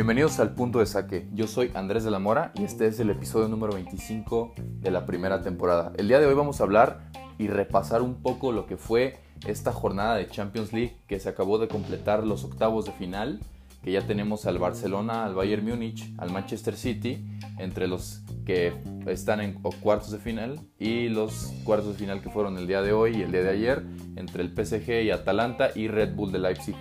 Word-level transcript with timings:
Bienvenidos 0.00 0.40
al 0.40 0.54
Punto 0.54 0.78
de 0.78 0.86
Saque. 0.86 1.28
Yo 1.34 1.46
soy 1.46 1.72
Andrés 1.74 2.04
de 2.04 2.10
la 2.10 2.18
Mora 2.18 2.52
y 2.54 2.64
este 2.64 2.86
es 2.86 2.98
el 3.00 3.10
episodio 3.10 3.48
número 3.48 3.74
25 3.74 4.54
de 4.56 4.90
la 4.90 5.04
primera 5.04 5.42
temporada. 5.42 5.92
El 5.98 6.08
día 6.08 6.18
de 6.18 6.24
hoy 6.24 6.32
vamos 6.32 6.58
a 6.58 6.64
hablar 6.64 7.10
y 7.36 7.48
repasar 7.48 8.00
un 8.00 8.14
poco 8.22 8.50
lo 8.50 8.64
que 8.64 8.78
fue 8.78 9.18
esta 9.46 9.72
jornada 9.72 10.16
de 10.16 10.26
Champions 10.26 10.72
League 10.72 10.96
que 11.06 11.20
se 11.20 11.28
acabó 11.28 11.58
de 11.58 11.68
completar 11.68 12.26
los 12.26 12.44
octavos 12.44 12.86
de 12.86 12.92
final, 12.92 13.40
que 13.84 13.92
ya 13.92 14.06
tenemos 14.06 14.46
al 14.46 14.58
Barcelona, 14.58 15.26
al 15.26 15.34
Bayern 15.34 15.68
Múnich, 15.68 16.10
al 16.16 16.30
Manchester 16.30 16.76
City, 16.76 17.22
entre 17.58 17.86
los 17.86 18.22
que 18.46 18.72
están 19.06 19.42
en 19.42 19.60
cuartos 19.82 20.12
de 20.12 20.18
final 20.18 20.60
y 20.78 21.10
los 21.10 21.52
cuartos 21.62 21.88
de 21.88 21.98
final 21.98 22.22
que 22.22 22.30
fueron 22.30 22.56
el 22.56 22.66
día 22.66 22.80
de 22.80 22.94
hoy 22.94 23.18
y 23.18 23.20
el 23.20 23.32
día 23.32 23.42
de 23.42 23.50
ayer, 23.50 23.84
entre 24.16 24.44
el 24.44 24.48
PSG 24.48 25.02
y 25.02 25.10
Atalanta 25.10 25.68
y 25.74 25.88
Red 25.88 26.14
Bull 26.14 26.32
de 26.32 26.38
Leipzig 26.38 26.76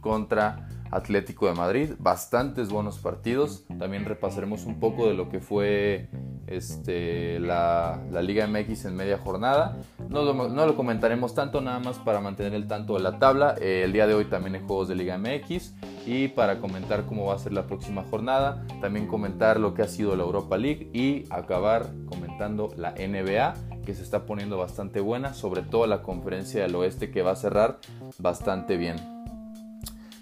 contra 0.00 0.68
Atlético 0.90 1.46
de 1.46 1.54
Madrid, 1.54 1.90
bastantes 1.98 2.70
buenos 2.70 2.98
partidos. 2.98 3.64
También 3.78 4.04
repasaremos 4.04 4.64
un 4.64 4.80
poco 4.80 5.06
de 5.06 5.14
lo 5.14 5.28
que 5.28 5.40
fue 5.40 6.08
este, 6.46 7.38
la, 7.38 8.02
Liga 8.22 8.46
MX 8.46 8.86
en 8.86 8.96
media 8.96 9.18
jornada. 9.18 9.78
No 10.08 10.22
lo, 10.22 10.76
comentaremos 10.76 11.34
tanto, 11.34 11.60
nada 11.60 11.78
más 11.78 11.98
para 11.98 12.20
mantener 12.20 12.54
el 12.54 12.66
tanto 12.66 12.94
de 12.94 13.00
la 13.00 13.18
tabla. 13.18 13.54
Eh, 13.60 13.82
el 13.84 13.92
día 13.92 14.06
de 14.06 14.14
hoy 14.14 14.24
también 14.24 14.56
hay 14.56 14.60
juegos 14.60 14.88
de 14.88 14.96
Liga 14.96 15.16
MX 15.16 15.74
y 16.06 16.28
para 16.28 16.58
comentar 16.58 17.06
cómo 17.06 17.26
va 17.26 17.34
a 17.34 17.38
ser 17.38 17.52
la 17.52 17.66
próxima 17.66 18.02
jornada. 18.02 18.66
También 18.80 19.06
comentar 19.06 19.60
lo 19.60 19.74
que 19.74 19.82
ha 19.82 19.88
sido 19.88 20.16
la 20.16 20.24
Europa 20.24 20.58
League 20.58 20.90
y 20.92 21.24
acabar 21.30 21.86
comentando 22.06 22.68
la 22.76 22.92
NBA 22.92 23.54
que 23.84 23.94
se 23.94 24.02
está 24.02 24.26
poniendo 24.26 24.58
bastante 24.58 25.00
buena, 25.00 25.34
sobre 25.34 25.62
todo 25.62 25.86
la 25.86 26.02
conferencia 26.02 26.62
del 26.62 26.74
oeste 26.74 27.10
que 27.10 27.22
va 27.22 27.32
a 27.32 27.36
cerrar 27.36 27.78
bastante 28.18 28.76
bien. 28.76 29.19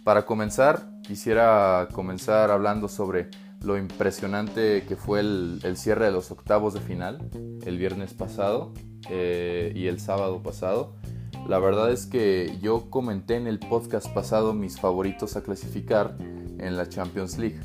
Para 0.09 0.25
comenzar, 0.25 0.88
quisiera 1.02 1.87
comenzar 1.93 2.51
hablando 2.51 2.88
sobre 2.88 3.29
lo 3.60 3.77
impresionante 3.77 4.87
que 4.88 4.96
fue 4.96 5.21
el, 5.21 5.77
cierre 5.77 6.07
de 6.07 6.13
los 6.13 6.30
octavos 6.30 6.73
de 6.73 6.80
final 6.80 7.29
el 7.66 7.77
viernes 7.77 8.15
pasado 8.15 8.73
eh, 9.10 9.71
y 9.77 9.87
el 9.87 10.01
sábado 10.01 10.43
pasado. 10.43 10.97
La 11.47 11.59
verdad 11.59 11.93
es 11.93 12.07
que 12.07 12.57
yo 12.63 12.88
comenté 12.88 13.37
en 13.37 13.47
el 13.47 13.59
podcast 13.59 14.09
pasado 14.15 14.55
mis 14.55 14.80
favoritos 14.80 15.37
a 15.37 15.43
clasificar 15.43 16.16
en 16.19 16.79
la 16.79 16.88
Champions 16.88 17.37
League. 17.37 17.60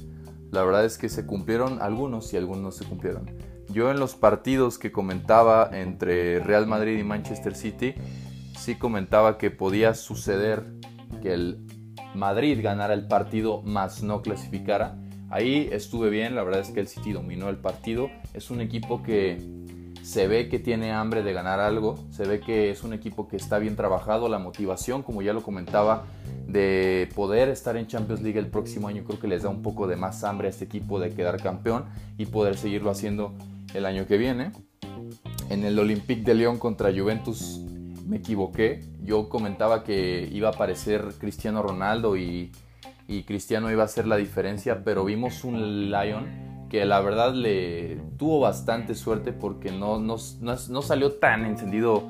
La 0.51 0.65
verdad 0.65 0.83
es 0.83 0.97
que 0.97 1.07
se 1.07 1.25
cumplieron 1.25 1.81
algunos 1.81 2.33
y 2.33 2.35
algunos 2.35 2.61
no 2.61 2.71
se 2.73 2.83
cumplieron. 2.83 3.31
Yo 3.69 3.89
en 3.89 4.01
los 4.01 4.15
partidos 4.15 4.77
que 4.77 4.91
comentaba 4.91 5.69
entre 5.71 6.39
Real 6.39 6.67
Madrid 6.67 6.99
y 6.99 7.05
Manchester 7.05 7.55
City, 7.55 7.95
sí 8.59 8.75
comentaba 8.75 9.37
que 9.37 9.49
podía 9.49 9.93
suceder 9.93 10.65
que 11.21 11.33
el 11.33 11.72
Madrid 12.15 12.59
ganara 12.61 12.93
el 12.93 13.07
partido 13.07 13.61
más 13.61 14.03
no 14.03 14.21
clasificara. 14.21 14.95
Ahí 15.29 15.69
estuve 15.71 16.09
bien, 16.09 16.35
la 16.35 16.43
verdad 16.43 16.61
es 16.61 16.69
que 16.69 16.79
el 16.79 16.87
City 16.87 17.11
dominó 17.11 17.49
el 17.49 17.57
partido. 17.57 18.09
Es 18.33 18.51
un 18.51 18.61
equipo 18.61 19.01
que 19.01 19.37
se 20.03 20.27
ve 20.27 20.49
que 20.49 20.59
tiene 20.59 20.91
hambre 20.91 21.23
de 21.23 21.31
ganar 21.31 21.61
algo, 21.61 21.97
se 22.11 22.25
ve 22.25 22.41
que 22.41 22.69
es 22.69 22.83
un 22.83 22.93
equipo 22.93 23.27
que 23.29 23.37
está 23.37 23.57
bien 23.57 23.77
trabajado, 23.77 24.27
la 24.27 24.37
motivación, 24.37 25.01
como 25.01 25.21
ya 25.21 25.31
lo 25.31 25.41
comentaba, 25.41 26.03
de 26.45 27.09
poder 27.15 27.47
estar 27.47 27.77
en 27.77 27.87
Champions 27.87 28.21
League 28.21 28.37
el 28.37 28.47
próximo 28.47 28.89
año, 28.89 29.05
creo 29.05 29.19
que 29.19 29.29
les 29.29 29.43
da 29.43 29.49
un 29.49 29.61
poco 29.61 29.87
de 29.87 29.95
más 29.95 30.25
hambre 30.25 30.47
a 30.47 30.49
este 30.49 30.65
equipo 30.65 30.99
de 30.99 31.11
quedar 31.11 31.41
campeón 31.41 31.85
y 32.17 32.25
poder 32.25 32.57
seguirlo 32.57 32.91
haciendo 32.91 33.33
el 33.73 33.85
año 33.85 34.05
que 34.05 34.17
viene. 34.17 34.51
En 35.49 35.63
el 35.63 35.79
Olympique 35.79 36.23
de 36.23 36.35
Lyon 36.35 36.59
contra 36.59 36.91
Juventus 36.91 37.61
me 38.05 38.17
equivoqué. 38.17 38.81
Yo 39.03 39.29
comentaba 39.29 39.83
que 39.83 40.29
iba 40.31 40.49
a 40.49 40.51
aparecer 40.51 41.13
Cristiano 41.19 41.61
Ronaldo 41.61 42.17
y, 42.17 42.51
Cristiano 43.27 43.71
iba 43.71 43.83
a 43.83 43.87
ser 43.87 44.07
la 44.07 44.17
diferencia, 44.17 44.83
pero 44.83 45.05
vimos 45.05 45.43
un 45.43 45.91
Lion 45.91 46.67
que 46.69 46.83
la 46.83 46.99
verdad 46.99 47.35
le 47.35 47.97
tuvo 48.17 48.39
bastante 48.39 48.95
suerte 48.95 49.33
porque 49.33 49.71
no, 49.71 49.99
no, 49.99 50.17
salió 50.17 51.11
tan 51.11 51.45
encendido 51.45 52.09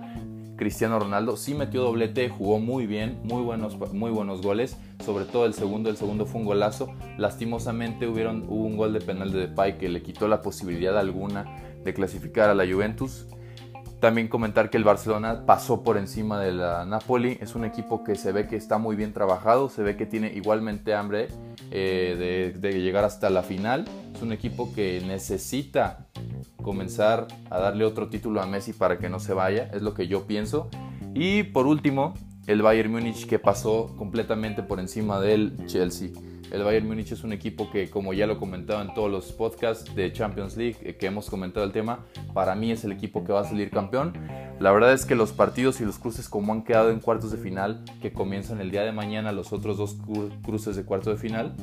Cristiano 0.55 0.99
Ronaldo. 0.99 1.35
Sí 1.35 1.55
metió 1.55 1.81
doblete, 1.81 2.29
jugó 2.29 2.59
muy 2.59 2.87
bien, 2.87 3.19
muy 3.23 3.41
buenos, 3.41 3.77
muy 3.93 4.11
buenos 4.11 4.41
goles, 4.41 4.77
sobre 5.03 5.25
todo 5.25 5.45
el 5.45 5.53
segundo, 5.53 5.89
el 5.89 5.97
segundo 5.97 6.25
fue 6.25 6.39
un 6.39 6.47
golazo. 6.47 6.93
Lastimosamente 7.17 8.07
hubieron, 8.07 8.45
hubo 8.47 8.65
un 8.65 8.77
gol 8.77 8.93
de 8.93 9.01
penal 9.01 9.33
de 9.33 9.47
Depay 9.47 9.77
que 9.77 9.89
le 9.89 10.01
quitó 10.01 10.29
la 10.29 10.41
posibilidad 10.41 10.97
alguna 10.97 11.45
de 11.83 11.93
clasificar 11.93 12.49
a 12.49 12.55
la 12.55 12.65
Juventus. 12.65 13.27
También 14.03 14.27
comentar 14.27 14.69
que 14.69 14.75
el 14.75 14.83
Barcelona 14.83 15.45
pasó 15.45 15.81
por 15.81 15.95
encima 15.95 16.37
de 16.37 16.51
la 16.51 16.83
Napoli. 16.83 17.37
Es 17.39 17.55
un 17.55 17.63
equipo 17.63 18.03
que 18.03 18.15
se 18.15 18.33
ve 18.33 18.47
que 18.49 18.57
está 18.57 18.77
muy 18.77 18.97
bien 18.97 19.13
trabajado, 19.13 19.69
se 19.69 19.81
ve 19.81 19.95
que 19.95 20.05
tiene 20.05 20.33
igualmente 20.35 20.93
hambre 20.93 21.29
eh, 21.71 22.53
de, 22.59 22.81
llegar 22.81 23.05
hasta 23.05 23.29
la 23.29 23.43
final. 23.43 23.85
Es 24.13 24.21
un 24.21 24.33
equipo 24.33 24.73
que 24.73 25.01
necesita 25.07 26.05
comenzar 26.61 27.27
a 27.49 27.59
darle 27.59 27.85
otro 27.85 28.09
título 28.09 28.41
a 28.41 28.45
Messi 28.45 28.73
para 28.73 28.97
que 28.97 29.07
no 29.07 29.21
se 29.21 29.33
vaya, 29.33 29.69
es 29.73 29.81
lo 29.81 29.93
que 29.93 30.05
yo 30.09 30.27
pienso. 30.27 30.67
Y 31.13 31.43
por 31.43 31.65
último, 31.65 32.13
el 32.45 32.61
Bayern 32.61 32.91
Múnich 32.91 33.25
que 33.25 33.39
pasó 33.39 33.95
completamente 33.95 34.63
por 34.63 34.81
encima 34.81 35.21
del 35.21 35.65
Chelsea. 35.65 36.09
El 36.53 36.63
Bayern 36.63 36.87
Múnich 36.87 37.11
es 37.11 37.23
un 37.23 37.33
equipo 37.33 37.71
que, 37.71 37.89
como 37.89 38.13
ya 38.13 38.27
lo 38.27 38.33
he 38.33 38.37
comentado 38.37 38.79
en 38.83 38.93
todos 38.93 39.09
los 39.09 39.31
podcasts 39.31 39.95
de 39.95 40.13
Champions 40.13 40.55
League 40.55 40.77
eh, 40.83 40.95
que 40.97 41.07
hemos 41.07 41.27
comentado 41.27 41.65
el 41.65 41.71
tema, 41.71 42.05
para 42.35 42.53
mí 42.53 42.69
es 42.69 42.83
el 42.83 42.91
equipo 42.91 43.23
que 43.23 43.33
va 43.33 43.41
a 43.41 43.43
salir 43.43 43.71
campeón. 43.71 44.13
La 44.59 44.71
verdad 44.71 44.93
es 44.93 45.07
que 45.07 45.15
los 45.15 45.31
partidos 45.31 45.81
y 45.81 45.85
los 45.85 45.97
cruces 45.97 46.29
como 46.29 46.53
han 46.53 46.63
quedado 46.63 46.91
en 46.91 46.99
cuartos 46.99 47.31
de 47.31 47.39
final, 47.39 47.83
que 48.03 48.13
comienzan 48.13 48.61
el 48.61 48.69
día 48.69 48.83
de 48.83 48.91
mañana 48.91 49.31
los 49.31 49.51
otros 49.51 49.77
dos 49.77 49.97
cruces 50.43 50.75
de 50.75 50.85
cuartos 50.85 51.15
de 51.15 51.19
final, 51.19 51.55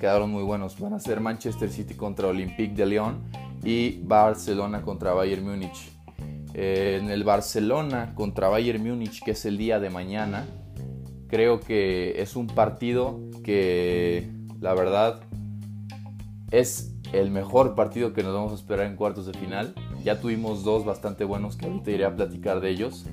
quedaron 0.00 0.30
muy 0.30 0.44
buenos. 0.44 0.80
Van 0.80 0.94
a 0.94 0.98
ser 0.98 1.20
Manchester 1.20 1.68
City 1.68 1.92
contra 1.92 2.28
Olympique 2.28 2.74
de 2.74 2.86
Lyon 2.86 3.22
y 3.62 4.00
Barcelona 4.00 4.80
contra 4.80 5.12
Bayern 5.12 5.44
Múnich. 5.44 5.92
Eh, 6.54 7.00
en 7.02 7.10
el 7.10 7.22
Barcelona 7.22 8.14
contra 8.14 8.48
Bayern 8.48 8.82
Múnich, 8.82 9.22
que 9.22 9.32
es 9.32 9.44
el 9.44 9.58
día 9.58 9.78
de 9.78 9.90
mañana, 9.90 10.46
creo 11.28 11.60
que 11.60 12.20
es 12.20 12.34
un 12.34 12.46
partido 12.46 13.20
que 13.42 14.30
la 14.60 14.74
verdad 14.74 15.20
es 16.50 16.94
el 17.12 17.30
mejor 17.30 17.74
partido 17.74 18.12
que 18.12 18.22
nos 18.22 18.34
vamos 18.34 18.52
a 18.52 18.54
esperar 18.56 18.86
en 18.86 18.96
cuartos 18.96 19.26
de 19.26 19.32
final. 19.34 19.74
Ya 20.04 20.20
tuvimos 20.20 20.64
dos 20.64 20.84
bastante 20.84 21.24
buenos 21.24 21.56
que 21.56 21.66
ahorita 21.66 21.90
iré 21.90 22.04
a 22.04 22.14
platicar 22.14 22.60
de 22.60 22.70
ellos. 22.70 23.06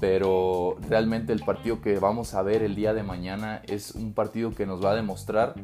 Pero 0.00 0.76
realmente 0.88 1.32
el 1.32 1.40
partido 1.40 1.80
que 1.80 1.98
vamos 1.98 2.34
a 2.34 2.42
ver 2.42 2.62
el 2.62 2.74
día 2.74 2.92
de 2.92 3.02
mañana 3.02 3.62
es 3.66 3.92
un 3.92 4.12
partido 4.12 4.50
que 4.50 4.66
nos 4.66 4.84
va 4.84 4.90
a 4.90 4.94
demostrar 4.96 5.54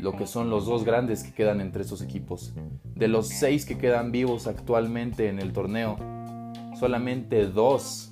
lo 0.00 0.12
que 0.16 0.26
son 0.26 0.48
los 0.48 0.66
dos 0.66 0.84
grandes 0.84 1.22
que 1.22 1.32
quedan 1.32 1.60
entre 1.60 1.82
estos 1.82 2.02
equipos. 2.02 2.54
De 2.94 3.08
los 3.08 3.28
seis 3.28 3.66
que 3.66 3.78
quedan 3.78 4.10
vivos 4.10 4.46
actualmente 4.46 5.28
en 5.28 5.38
el 5.38 5.52
torneo, 5.52 5.96
solamente 6.78 7.46
dos 7.46 8.07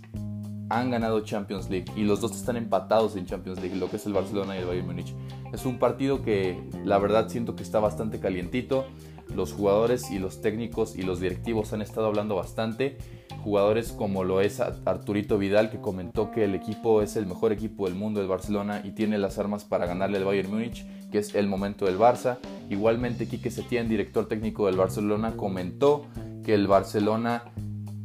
han 0.69 0.91
ganado 0.91 1.21
Champions 1.21 1.71
League 1.71 1.87
y 1.97 2.03
los 2.03 2.21
dos 2.21 2.32
están 2.32 2.56
empatados 2.56 3.16
en 3.16 3.27
Champions 3.27 3.60
League, 3.60 3.77
lo 3.77 3.88
que 3.88 3.97
es 3.97 4.06
el 4.06 4.12
Barcelona 4.12 4.56
y 4.56 4.60
el 4.60 4.66
Bayern 4.66 4.87
Múnich. 4.87 5.15
Es 5.53 5.65
un 5.65 5.78
partido 5.78 6.22
que 6.22 6.60
la 6.84 6.99
verdad 6.99 7.28
siento 7.28 7.56
que 7.56 7.62
está 7.62 7.81
bastante 7.81 8.19
calientito. 8.21 8.87
Los 9.34 9.53
jugadores 9.53 10.10
y 10.10 10.19
los 10.19 10.41
técnicos 10.41 10.97
y 10.97 11.03
los 11.03 11.21
directivos 11.21 11.72
han 11.72 11.82
estado 11.82 12.06
hablando 12.06 12.37
bastante. 12.37 12.97
Jugadores 13.43 13.93
como 13.93 14.25
lo 14.25 14.41
es 14.41 14.60
Arturito 14.60 15.38
Vidal 15.38 15.71
que 15.71 15.81
comentó 15.81 16.32
que 16.32 16.44
el 16.44 16.54
equipo 16.54 17.00
es 17.00 17.16
el 17.16 17.27
mejor 17.27 17.53
equipo 17.53 17.87
del 17.87 17.94
mundo 17.94 18.21
del 18.21 18.28
Barcelona 18.28 18.81
y 18.83 18.91
tiene 18.91 19.19
las 19.19 19.38
armas 19.38 19.65
para 19.65 19.87
ganarle 19.87 20.19
al 20.19 20.25
Bayern 20.25 20.50
Múnich, 20.50 20.84
que 21.10 21.19
es 21.19 21.34
el 21.34 21.47
momento 21.47 21.87
del 21.87 21.98
Barça. 21.98 22.38
Igualmente 22.71 23.28
Quique 23.28 23.50
Setién, 23.50 23.88
director 23.88 24.27
técnico 24.27 24.66
del 24.66 24.77
Barcelona, 24.77 25.37
comentó 25.37 26.06
que 26.44 26.54
el 26.54 26.66
Barcelona 26.66 27.44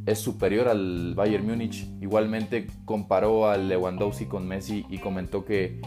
es 0.06 0.18
superior 0.18 0.68
al 0.68 1.14
Bayern 1.14 1.46
Múnich. 1.46 1.88
Igualmente 2.00 2.66
comparó 2.84 3.48
al 3.48 3.68
Lewandowski 3.68 4.26
con 4.26 4.46
Messi 4.46 4.84
y 4.88 4.98
comentó 4.98 5.44
que 5.44 5.80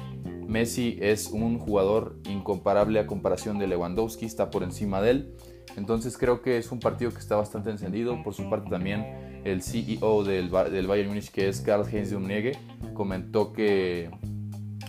Messi 0.47 0.97
es 1.01 1.27
un 1.27 1.59
jugador 1.59 2.19
incomparable 2.29 2.99
a 2.99 3.07
comparación 3.07 3.57
de 3.57 3.67
Lewandowski, 3.67 4.25
está 4.25 4.49
por 4.49 4.63
encima 4.63 5.01
de 5.01 5.11
él. 5.11 5.35
Entonces 5.75 6.17
creo 6.17 6.41
que 6.41 6.57
es 6.57 6.71
un 6.71 6.79
partido 6.79 7.11
que 7.11 7.19
está 7.19 7.35
bastante 7.35 7.69
encendido. 7.69 8.21
Por 8.23 8.33
su 8.33 8.49
parte 8.49 8.69
también 8.69 9.41
el 9.43 9.61
CEO 9.61 10.23
del, 10.23 10.49
del 10.49 10.87
Bayern 10.87 11.09
Múnich, 11.09 11.31
que 11.31 11.49
es 11.49 11.61
Karl-Heinz 11.61 12.13
Rummenigge, 12.13 12.57
comentó 12.93 13.51
que 13.51 14.09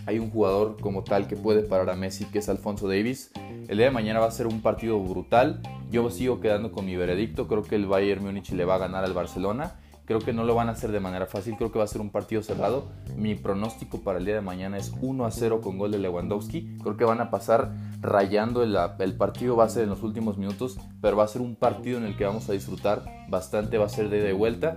hay 0.06 0.20
un 0.20 0.30
jugador 0.30 0.76
como 0.80 1.02
tal 1.02 1.26
que 1.26 1.36
puede 1.36 1.62
parar 1.62 1.90
a 1.90 1.96
Messi, 1.96 2.26
que 2.26 2.38
es 2.38 2.48
Alfonso 2.48 2.86
Davis. 2.86 3.32
El 3.68 3.78
día 3.78 3.86
de 3.86 3.92
mañana 3.92 4.20
va 4.20 4.26
a 4.26 4.30
ser 4.30 4.46
un 4.46 4.62
partido 4.62 5.00
brutal. 5.00 5.60
Yo 5.90 6.10
sigo 6.10 6.40
quedando 6.40 6.72
con 6.72 6.84
mi 6.84 6.96
veredicto. 6.96 7.46
Creo 7.46 7.62
que 7.62 7.76
el 7.76 7.86
Bayern 7.86 8.24
Múnich 8.24 8.50
le 8.50 8.64
va 8.64 8.74
a 8.74 8.78
ganar 8.78 9.04
al 9.04 9.12
Barcelona. 9.12 9.76
Creo 10.04 10.20
que 10.20 10.32
no 10.32 10.44
lo 10.44 10.54
van 10.54 10.68
a 10.68 10.72
hacer 10.72 10.92
de 10.92 11.00
manera 11.00 11.26
fácil. 11.26 11.56
Creo 11.56 11.72
que 11.72 11.78
va 11.78 11.84
a 11.84 11.88
ser 11.88 12.00
un 12.00 12.10
partido 12.10 12.42
cerrado. 12.42 12.88
Mi 13.16 13.34
pronóstico 13.34 14.00
para 14.02 14.18
el 14.18 14.24
día 14.24 14.34
de 14.34 14.40
mañana 14.40 14.76
es 14.76 14.92
1 15.00 15.24
a 15.24 15.30
0 15.30 15.60
con 15.60 15.78
gol 15.78 15.90
de 15.90 15.98
Lewandowski. 15.98 16.78
Creo 16.82 16.96
que 16.96 17.04
van 17.04 17.20
a 17.20 17.30
pasar 17.30 17.72
rayando 18.00 18.62
el, 18.62 18.76
el 18.98 19.16
partido. 19.16 19.56
Va 19.56 19.64
a 19.64 19.68
ser 19.68 19.84
en 19.84 19.90
los 19.90 20.02
últimos 20.02 20.38
minutos. 20.38 20.78
Pero 21.00 21.16
va 21.16 21.24
a 21.24 21.28
ser 21.28 21.42
un 21.42 21.56
partido 21.56 21.98
en 21.98 22.04
el 22.04 22.16
que 22.16 22.24
vamos 22.24 22.48
a 22.48 22.52
disfrutar 22.52 23.04
bastante. 23.28 23.78
Va 23.78 23.86
a 23.86 23.88
ser 23.88 24.08
de, 24.08 24.20
de 24.20 24.32
vuelta. 24.32 24.76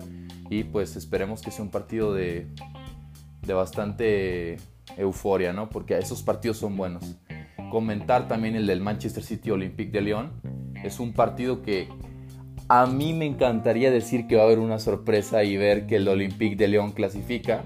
Y 0.50 0.64
pues 0.64 0.96
esperemos 0.96 1.42
que 1.42 1.52
sea 1.52 1.64
un 1.64 1.72
partido 1.72 2.14
de, 2.14 2.48
de 3.42 3.54
bastante 3.54 4.58
euforia, 4.98 5.54
¿no? 5.54 5.70
Porque 5.70 5.98
esos 5.98 6.24
partidos 6.24 6.58
son 6.58 6.76
buenos. 6.76 7.18
Comentar 7.70 8.28
también 8.28 8.56
el 8.56 8.68
del 8.68 8.82
Manchester 8.82 9.24
City 9.24 9.52
Olympique 9.52 9.92
de 9.92 10.02
Lyon. 10.02 10.32
Es 10.84 11.00
un 11.00 11.14
partido 11.14 11.62
que 11.62 11.88
a 12.68 12.86
mí 12.86 13.14
me 13.14 13.26
encantaría 13.26 13.92
decir 13.92 14.28
que 14.28 14.36
va 14.36 14.44
a 14.44 14.46
haber 14.46 14.60
una 14.60 14.80
sorpresa 14.80 15.44
y 15.44 15.58
ver 15.58 15.88
que 15.88 15.96
el 15.96 16.08
Olympique 16.08 16.56
de 16.56 16.68
Lyon 16.68 16.92
clasifica. 16.92 17.64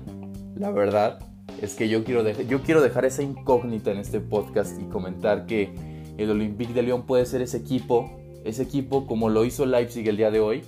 La 0.56 0.72
verdad 0.72 1.20
es 1.62 1.76
que 1.76 1.90
yo 1.90 2.04
quiero, 2.04 2.28
yo 2.30 2.62
quiero 2.62 2.82
dejar 2.82 3.06
esa 3.06 3.24
incógnita 3.24 3.92
en 3.92 3.98
este 3.98 4.20
podcast 4.20 4.82
y 4.82 4.86
comentar 4.86 5.46
que 5.46 5.74
el 6.18 6.30
Olympique 6.30 6.74
de 6.74 6.84
Lyon 6.84 7.06
puede 7.06 7.26
ser 7.26 7.42
ese 7.42 7.58
equipo, 7.58 8.18
ese 8.46 8.64
equipo 8.64 9.08
como 9.08 9.30
lo 9.30 9.46
hizo 9.46 9.66
Leipzig 9.66 10.08
el 10.08 10.18
día 10.18 10.32
de 10.32 10.40
hoy, 10.40 10.62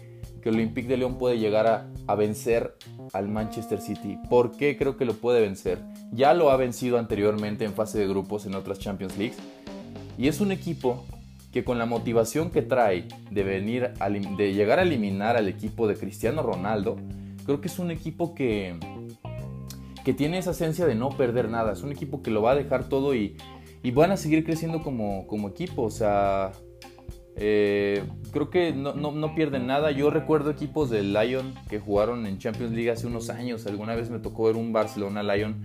que 0.45 0.49
Olympique 0.49 0.87
de 0.87 0.97
Lyon 0.97 1.17
puede 1.17 1.39
llegar 1.39 1.65
a, 1.65 1.87
a 2.05 2.13
vencer 2.13 2.77
al 3.13 3.27
Manchester 3.29 3.81
City. 3.81 4.19
¿Por 4.29 4.55
qué 4.55 4.77
creo 4.77 4.95
que 4.95 5.03
lo 5.03 5.15
puede 5.15 5.41
vencer? 5.41 5.79
Ya 6.11 6.35
lo 6.35 6.51
ha 6.51 6.55
vencido 6.55 6.99
anteriormente 6.99 7.65
en 7.65 7.73
fase 7.73 7.97
de 7.97 8.07
grupos 8.07 8.45
en 8.45 8.53
otras 8.53 8.77
Champions 8.77 9.17
Leagues. 9.17 9.39
Y 10.19 10.27
es 10.27 10.41
un 10.41 10.51
equipo 10.51 11.03
que 11.51 11.63
con 11.63 11.79
la 11.79 11.87
motivación 11.87 12.51
que 12.51 12.61
trae 12.61 13.07
de, 13.31 13.43
venir 13.43 13.93
de 14.37 14.53
llegar 14.53 14.77
a 14.77 14.83
eliminar 14.83 15.35
al 15.35 15.47
equipo 15.47 15.87
de 15.87 15.95
Cristiano 15.95 16.43
Ronaldo, 16.43 16.97
creo 17.43 17.59
que 17.59 17.67
es 17.67 17.79
un 17.79 17.89
equipo 17.89 18.35
que, 18.35 18.77
que 20.03 20.13
tiene 20.13 20.37
esa 20.37 20.51
esencia 20.51 20.85
de 20.85 20.93
no 20.93 21.09
perder 21.09 21.49
nada. 21.49 21.73
Es 21.73 21.81
un 21.81 21.91
equipo 21.91 22.21
que 22.21 22.29
lo 22.29 22.43
va 22.43 22.51
a 22.51 22.55
dejar 22.55 22.87
todo 22.87 23.15
y, 23.15 23.35
y 23.81 23.89
van 23.89 24.11
a 24.11 24.17
seguir 24.17 24.45
creciendo 24.45 24.83
como, 24.83 25.25
como 25.25 25.49
equipo. 25.49 25.81
O 25.81 25.89
sea, 25.89 26.51
eh, 27.37 28.03
creo 28.31 28.49
que 28.49 28.71
no, 28.73 28.93
no, 28.93 29.35
pierden 29.35 29.67
nada. 29.67 29.91
Yo 29.91 30.09
recuerdo 30.09 30.49
equipos 30.49 30.89
del 30.89 31.13
Lyon 31.13 31.53
que 31.69 31.79
jugaron 31.79 32.25
en 32.25 32.37
Champions 32.37 32.71
League 32.73 32.91
hace 32.91 33.07
unos 33.07 33.29
años. 33.29 33.65
Alguna 33.67 33.95
vez 33.95 34.09
me 34.09 34.19
tocó 34.19 34.45
ver 34.45 34.55
un 34.55 34.71
Barcelona 34.71 35.21
Lyon 35.23 35.63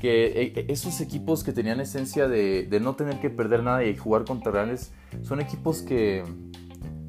que 0.00 0.26
eh, 0.26 0.52
eh, 0.54 0.66
esos 0.68 1.00
equipos 1.00 1.42
que 1.42 1.52
tenían 1.52 1.80
esencia 1.80 2.28
de, 2.28 2.68
no 2.80 2.94
tener 2.94 3.20
que 3.20 3.30
perder 3.30 3.62
nada 3.62 3.84
y 3.84 3.96
jugar 3.96 4.24
contra 4.24 4.52
grandes, 4.52 4.92
son 5.22 5.40
equipos 5.40 5.82
que, 5.82 6.24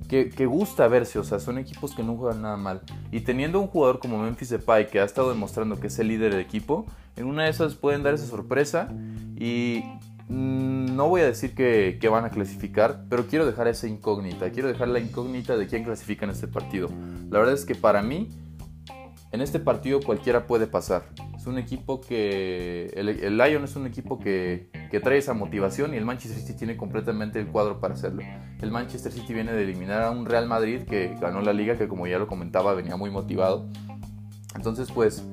que, 0.07 0.45
gusta 0.45 0.87
verse, 0.87 1.19
o 1.19 1.23
sea, 1.23 1.39
son 1.39 1.59
equipos 1.59 1.93
que 1.93 2.03
no 2.03 2.15
juegan 2.15 2.41
nada 2.41 2.57
mal. 2.57 2.81
Y 3.11 3.21
teniendo 3.21 3.59
un 3.59 3.67
jugador 3.67 3.99
como 3.99 4.17
Memphis 4.23 4.49
Depay 4.49 4.87
que 4.87 4.99
ha 4.99 5.03
estado 5.03 5.29
demostrando 5.29 5.79
que 5.79 5.87
es 5.87 5.99
el 5.99 6.07
líder 6.07 6.31
del 6.31 6.41
equipo, 6.41 6.85
en 7.15 7.25
una 7.25 7.43
de 7.43 7.49
esas 7.51 7.75
pueden 7.75 8.01
dar 8.01 8.15
esa 8.15 8.25
sorpresa 8.25 8.89
y 9.35 9.83
no 10.29 11.09
voy 11.09 11.21
a 11.21 11.25
decir 11.25 11.55
que, 11.55 12.09
van 12.09 12.23
a 12.23 12.29
clasificar, 12.29 13.05
pero 13.09 13.25
quiero 13.25 13.47
dejar 13.47 13.67
esa 13.67 13.87
incógnita, 13.87 14.51
quiero 14.51 14.67
dejar 14.67 14.87
la 14.89 14.99
incógnita 14.99 15.57
de 15.57 15.65
quién 15.65 15.83
clasifica 15.83 16.25
en 16.25 16.31
este 16.31 16.47
partido. 16.47 16.89
La 17.29 17.39
verdad 17.39 17.55
es 17.55 17.65
que 17.65 17.73
para 17.73 18.03
mí, 18.03 18.29
en 19.31 19.41
este 19.41 19.59
partido 19.59 19.99
cualquiera 20.01 20.45
puede 20.45 20.67
pasar. 20.67 21.05
Es 21.35 21.47
un 21.47 21.57
equipo 21.57 22.01
que. 22.01 22.91
El, 22.95 23.09
el 23.09 23.41
es 23.41 23.75
un 23.75 23.87
equipo 23.87 24.19
que, 24.19 24.69
que, 24.91 24.99
trae 24.99 25.17
esa 25.17 25.33
motivación 25.33 25.93
y 25.93 25.97
el 25.97 26.05
Manchester 26.05 26.39
City 26.41 26.53
tiene 26.53 26.77
completamente 26.77 27.39
el 27.39 27.47
cuadro 27.47 27.79
para 27.79 27.95
hacerlo. 27.95 28.21
El 28.61 28.71
Manchester 28.71 29.11
City 29.11 29.33
viene 29.33 29.53
de 29.53 29.63
eliminar 29.63 30.03
a 30.03 30.11
un 30.11 30.25
Real 30.25 30.47
Madrid 30.47 30.81
que 30.81 31.15
ganó 31.19 31.41
la 31.41 31.53
liga, 31.53 31.75
que 31.77 31.87
como 31.87 32.07
ya 32.07 32.19
lo 32.19 32.27
comentaba, 32.27 32.73
venía 32.73 32.97
muy 32.97 33.09
motivado. 33.09 33.67
Entonces, 34.55 34.91
pues. 34.91 35.23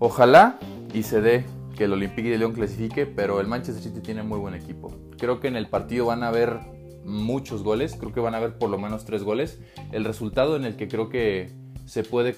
Ojalá 0.00 0.58
y 0.92 1.04
se 1.04 1.20
dé 1.20 1.44
que 1.74 1.84
el 1.84 1.92
Olympique 1.92 2.30
de 2.30 2.38
Lyon 2.38 2.52
clasifique, 2.52 3.06
pero 3.06 3.40
el 3.40 3.46
Manchester 3.46 3.82
City 3.82 4.00
tiene 4.00 4.22
muy 4.22 4.38
buen 4.38 4.54
equipo. 4.54 4.92
Creo 5.18 5.40
que 5.40 5.48
en 5.48 5.56
el 5.56 5.68
partido 5.68 6.06
van 6.06 6.22
a 6.22 6.28
haber 6.28 6.60
muchos 7.04 7.62
goles, 7.62 7.96
creo 7.98 8.12
que 8.12 8.20
van 8.20 8.34
a 8.34 8.38
haber 8.38 8.58
por 8.58 8.70
lo 8.70 8.78
menos 8.78 9.04
tres 9.04 9.22
goles. 9.22 9.60
El 9.92 10.04
resultado 10.04 10.56
en 10.56 10.64
el 10.64 10.76
que 10.76 10.88
creo 10.88 11.08
que 11.08 11.52
se 11.84 12.02
puede 12.02 12.34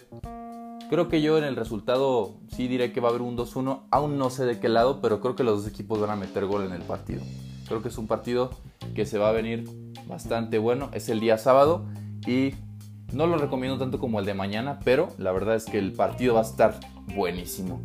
Creo 0.88 1.08
que 1.08 1.20
yo 1.20 1.36
en 1.36 1.42
el 1.42 1.56
resultado 1.56 2.38
sí 2.54 2.68
diré 2.68 2.92
que 2.92 3.00
va 3.00 3.08
a 3.08 3.10
haber 3.10 3.22
un 3.22 3.36
2-1. 3.36 3.86
Aún 3.90 4.18
no 4.18 4.30
sé 4.30 4.44
de 4.44 4.60
qué 4.60 4.68
lado, 4.68 5.00
pero 5.00 5.20
creo 5.20 5.34
que 5.34 5.42
los 5.42 5.64
dos 5.64 5.72
equipos 5.72 6.00
van 6.00 6.10
a 6.10 6.16
meter 6.16 6.46
gol 6.46 6.64
en 6.64 6.72
el 6.72 6.82
partido. 6.82 7.22
Creo 7.66 7.82
que 7.82 7.88
es 7.88 7.98
un 7.98 8.06
partido 8.06 8.50
que 8.94 9.04
se 9.04 9.18
va 9.18 9.30
a 9.30 9.32
venir 9.32 9.68
bastante 10.06 10.58
bueno. 10.58 10.90
Es 10.92 11.08
el 11.08 11.18
día 11.18 11.38
sábado 11.38 11.86
y 12.24 12.54
no 13.12 13.26
lo 13.26 13.36
recomiendo 13.36 13.78
tanto 13.78 13.98
como 13.98 14.20
el 14.20 14.26
de 14.26 14.34
mañana, 14.34 14.78
pero 14.84 15.08
la 15.18 15.32
verdad 15.32 15.56
es 15.56 15.64
que 15.64 15.78
el 15.78 15.92
partido 15.92 16.34
va 16.34 16.40
a 16.40 16.44
estar 16.44 16.78
buenísimo. 17.16 17.80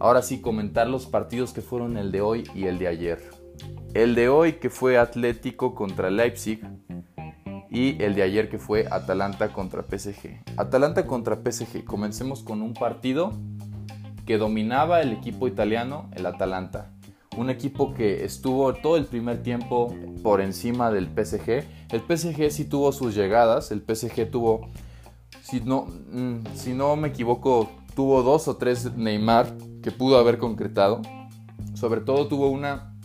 Ahora 0.00 0.22
sí, 0.22 0.40
comentar 0.40 0.88
los 0.88 1.06
partidos 1.06 1.52
que 1.52 1.60
fueron 1.60 1.96
el 1.96 2.10
de 2.10 2.20
hoy 2.20 2.44
y 2.54 2.64
el 2.64 2.78
de 2.78 2.88
ayer. 2.88 3.22
El 3.94 4.14
de 4.14 4.28
hoy 4.28 4.54
que 4.54 4.70
fue 4.70 4.98
Atlético 4.98 5.74
contra 5.74 6.10
Leipzig 6.10 6.60
y 7.70 8.02
el 8.02 8.14
de 8.14 8.22
ayer 8.22 8.48
que 8.48 8.58
fue 8.58 8.86
Atalanta 8.90 9.52
contra 9.52 9.82
PSG. 9.82 10.42
Atalanta 10.56 11.06
contra 11.06 11.36
PSG. 11.36 11.84
Comencemos 11.84 12.42
con 12.42 12.60
un 12.60 12.74
partido 12.74 13.32
que 14.26 14.36
dominaba 14.36 15.00
el 15.00 15.12
equipo 15.12 15.46
italiano, 15.46 16.10
el 16.14 16.26
Atalanta. 16.26 16.90
Un 17.36 17.50
equipo 17.50 17.94
que 17.94 18.24
estuvo 18.24 18.72
todo 18.74 18.96
el 18.96 19.06
primer 19.06 19.42
tiempo 19.42 19.94
por 20.22 20.40
encima 20.40 20.90
del 20.90 21.06
PSG. 21.06 21.64
El 21.90 22.00
PSG 22.00 22.50
sí 22.50 22.64
tuvo 22.64 22.90
sus 22.92 23.14
llegadas. 23.14 23.70
El 23.70 23.80
PSG 23.80 24.30
tuvo, 24.30 24.68
si 25.42 25.60
no, 25.60 25.86
mm, 25.86 26.46
si 26.54 26.74
no 26.74 26.96
me 26.96 27.08
equivoco, 27.08 27.70
tuvo 27.94 28.22
dos 28.22 28.48
o 28.48 28.56
tres 28.56 28.94
Neymar 28.96 29.54
que 29.82 29.90
pudo 29.90 30.18
haber 30.18 30.38
concretado. 30.38 31.02
Sobre 31.74 32.00
todo 32.00 32.28
tuvo 32.28 32.48
una 32.48 32.96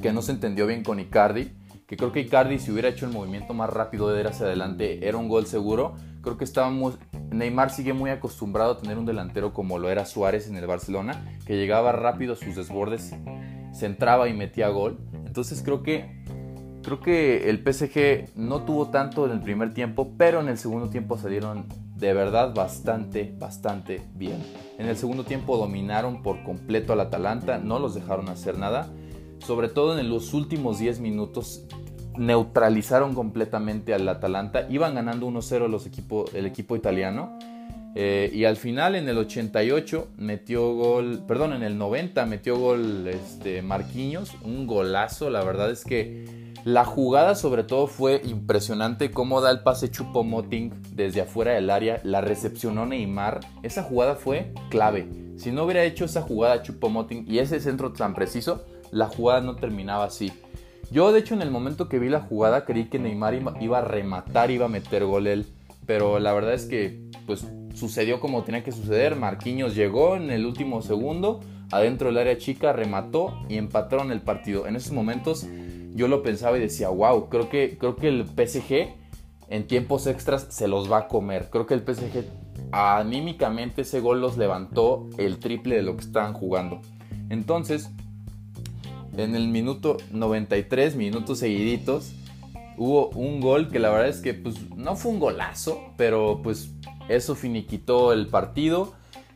que 0.00 0.12
no 0.12 0.22
se 0.22 0.32
entendió 0.32 0.66
bien 0.66 0.82
con 0.82 1.00
Icardi 1.00 1.52
que 1.92 1.98
creo 1.98 2.10
que 2.10 2.20
Icardi 2.20 2.58
si 2.58 2.70
hubiera 2.70 2.88
hecho 2.88 3.04
el 3.04 3.12
movimiento 3.12 3.52
más 3.52 3.68
rápido 3.68 4.08
de 4.08 4.18
ir 4.18 4.26
hacia 4.26 4.46
adelante 4.46 5.06
era 5.06 5.18
un 5.18 5.28
gol 5.28 5.44
seguro. 5.44 5.94
Creo 6.22 6.38
que 6.38 6.44
estábamos 6.44 6.98
Neymar 7.30 7.68
sigue 7.68 7.92
muy 7.92 8.08
acostumbrado 8.08 8.72
a 8.72 8.78
tener 8.78 8.96
un 8.96 9.04
delantero 9.04 9.52
como 9.52 9.78
lo 9.78 9.90
era 9.90 10.06
Suárez 10.06 10.48
en 10.48 10.56
el 10.56 10.66
Barcelona, 10.66 11.22
que 11.44 11.58
llegaba 11.58 11.92
rápido 11.92 12.32
a 12.32 12.36
sus 12.36 12.56
desbordes, 12.56 13.14
centraba 13.74 14.30
y 14.30 14.32
metía 14.32 14.70
gol. 14.70 15.00
Entonces 15.26 15.60
creo 15.62 15.82
que 15.82 16.24
creo 16.82 17.00
que 17.00 17.50
el 17.50 17.58
PSG 17.58 18.36
no 18.36 18.64
tuvo 18.64 18.88
tanto 18.88 19.26
en 19.26 19.32
el 19.32 19.40
primer 19.40 19.74
tiempo, 19.74 20.14
pero 20.16 20.40
en 20.40 20.48
el 20.48 20.56
segundo 20.56 20.88
tiempo 20.88 21.18
salieron 21.18 21.66
de 22.02 22.12
verdad 22.12 22.52
bastante, 22.52 23.32
bastante 23.38 24.02
bien. 24.16 24.42
En 24.76 24.88
el 24.88 24.96
segundo 24.96 25.22
tiempo 25.22 25.56
dominaron 25.56 26.20
por 26.20 26.42
completo 26.42 26.92
al 26.92 27.00
Atalanta, 27.00 27.58
no 27.58 27.78
los 27.78 27.94
dejaron 27.94 28.28
hacer 28.28 28.58
nada. 28.58 28.90
Sobre 29.38 29.68
todo 29.68 29.96
en 29.96 30.10
los 30.10 30.34
últimos 30.34 30.80
10 30.80 30.98
minutos 30.98 31.64
neutralizaron 32.18 33.14
completamente 33.14 33.94
al 33.94 34.08
Atalanta. 34.08 34.66
Iban 34.68 34.96
ganando 34.96 35.28
1-0 35.28 35.68
los 35.68 35.86
el 36.34 36.46
equipo 36.46 36.74
italiano. 36.74 37.38
Eh, 37.94 38.32
y 38.34 38.46
al 38.46 38.56
final, 38.56 38.96
en 38.96 39.08
el 39.08 39.18
88, 39.18 40.08
metió 40.16 40.74
gol, 40.74 41.22
perdón, 41.28 41.52
en 41.52 41.62
el 41.62 41.78
90 41.78 42.26
metió 42.26 42.58
gol 42.58 43.06
este, 43.06 43.62
Marquinhos, 43.62 44.34
un 44.42 44.66
golazo. 44.66 45.30
La 45.30 45.44
verdad 45.44 45.70
es 45.70 45.84
que 45.84 46.41
la 46.64 46.84
jugada, 46.84 47.34
sobre 47.34 47.64
todo, 47.64 47.88
fue 47.88 48.20
impresionante. 48.24 49.10
Cómo 49.10 49.40
da 49.40 49.50
el 49.50 49.60
pase 49.60 49.90
Chupo 49.90 50.22
Moting 50.22 50.70
desde 50.94 51.22
afuera 51.22 51.52
del 51.52 51.70
área, 51.70 52.00
la 52.04 52.20
recepcionó 52.20 52.86
Neymar. 52.86 53.40
Esa 53.64 53.82
jugada 53.82 54.14
fue 54.14 54.52
clave. 54.70 55.08
Si 55.36 55.50
no 55.50 55.64
hubiera 55.64 55.82
hecho 55.82 56.04
esa 56.04 56.22
jugada 56.22 56.62
Chupo 56.62 56.88
Moting 56.88 57.24
y 57.28 57.38
ese 57.40 57.58
centro 57.58 57.92
tan 57.92 58.14
preciso, 58.14 58.64
la 58.92 59.08
jugada 59.08 59.40
no 59.40 59.56
terminaba 59.56 60.04
así. 60.04 60.32
Yo, 60.92 61.10
de 61.12 61.20
hecho, 61.20 61.34
en 61.34 61.42
el 61.42 61.50
momento 61.50 61.88
que 61.88 61.98
vi 61.98 62.08
la 62.08 62.20
jugada, 62.20 62.64
creí 62.64 62.84
que 62.84 63.00
Neymar 63.00 63.34
iba 63.60 63.78
a 63.78 63.82
rematar, 63.82 64.52
iba 64.52 64.66
a 64.66 64.68
meter 64.68 65.04
gol 65.04 65.26
él. 65.26 65.46
Pero 65.86 66.20
la 66.20 66.32
verdad 66.32 66.54
es 66.54 66.66
que, 66.66 67.00
pues, 67.26 67.44
sucedió 67.74 68.20
como 68.20 68.44
tenía 68.44 68.62
que 68.62 68.70
suceder. 68.70 69.16
Marquinhos 69.16 69.74
llegó 69.74 70.14
en 70.14 70.30
el 70.30 70.46
último 70.46 70.80
segundo, 70.80 71.40
adentro 71.72 72.08
del 72.08 72.18
área 72.18 72.38
chica, 72.38 72.72
remató 72.72 73.36
y 73.48 73.56
empataron 73.56 74.12
el 74.12 74.20
partido. 74.20 74.68
En 74.68 74.76
esos 74.76 74.92
momentos 74.92 75.46
yo 75.94 76.08
lo 76.08 76.22
pensaba 76.22 76.56
y 76.58 76.60
decía, 76.60 76.88
wow, 76.88 77.28
creo 77.28 77.48
que, 77.48 77.76
creo 77.78 77.96
que 77.96 78.08
el 78.08 78.26
PSG 78.26 78.94
en 79.48 79.66
tiempos 79.66 80.06
extras 80.06 80.46
se 80.50 80.68
los 80.68 80.90
va 80.90 80.98
a 80.98 81.08
comer. 81.08 81.50
Creo 81.50 81.66
que 81.66 81.74
el 81.74 81.80
PSG 81.80 82.24
anímicamente 82.72 83.82
ese 83.82 84.00
gol 84.00 84.20
los 84.20 84.38
levantó 84.38 85.08
el 85.18 85.38
triple 85.38 85.76
de 85.76 85.82
lo 85.82 85.96
que 85.96 86.02
estaban 86.02 86.32
jugando. 86.32 86.80
Entonces, 87.28 87.90
en 89.16 89.34
el 89.34 89.48
minuto 89.48 89.98
93, 90.10 90.96
minutos 90.96 91.38
seguiditos, 91.38 92.12
hubo 92.78 93.10
un 93.10 93.40
gol 93.40 93.68
que 93.68 93.78
la 93.78 93.90
verdad 93.90 94.08
es 94.08 94.20
que 94.20 94.32
pues 94.34 94.56
no 94.74 94.96
fue 94.96 95.12
un 95.12 95.20
golazo, 95.20 95.78
pero 95.96 96.40
pues 96.42 96.72
eso 97.08 97.34
finiquitó 97.34 98.12
el 98.12 98.28
partido. 98.28 98.94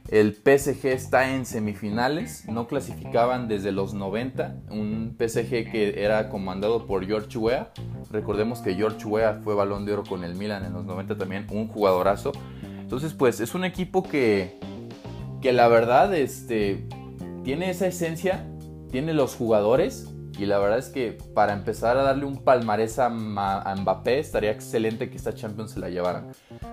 El 0.09 0.35
PSG 0.35 0.87
está 0.87 1.35
en 1.35 1.47
semifinales, 1.47 2.47
no 2.49 2.67
clasificaban 2.67 3.49
desde 3.49 3.73
los 3.73 3.95
90, 3.95 4.57
un 4.71 5.17
PSG 5.19 5.71
que 5.71 6.05
era 6.05 6.29
comandado 6.29 6.87
por 6.87 7.07
George 7.07 7.37
Weah. 7.39 7.73
Recordemos 8.11 8.61
que 8.61 8.75
George 8.75 9.05
Weah 9.07 9.41
fue 9.43 9.55
balón 9.55 9.85
de 9.85 9.95
oro 9.95 10.05
con 10.05 10.23
el 10.25 10.35
Milan 10.35 10.65
en 10.65 10.73
los 10.73 10.85
90 10.85 11.17
también, 11.17 11.47
un 11.51 11.69
jugadorazo. 11.69 12.33
Entonces 12.81 13.15
pues 13.15 13.41
es 13.41 13.55
un 13.55 13.65
equipo 13.65 14.03
que, 14.03 14.59
que 15.43 15.53
la 15.53 15.67
verdad 15.69 16.15
este, 16.15 16.87
tiene 17.43 17.71
esa 17.71 17.87
esencia 17.87 18.47
tiene 18.91 19.13
los 19.13 19.35
jugadores 19.35 20.09
y 20.39 20.47
la 20.47 20.59
verdad 20.59 20.79
es 20.79 20.89
que 20.89 21.19
para 21.35 21.53
empezar 21.53 21.97
a 21.97 22.03
darle 22.03 22.25
un 22.25 22.45
palmarés 22.45 22.99
a, 22.99 23.09
Mbappé 23.09 24.19
estaría 24.19 24.51
excelente 24.51 25.11
que 25.11 25.17
esta 25.17 25.35
Champions 25.35 25.73
se 25.73 25.81
la 25.81 25.89
llevaran. 25.89 26.33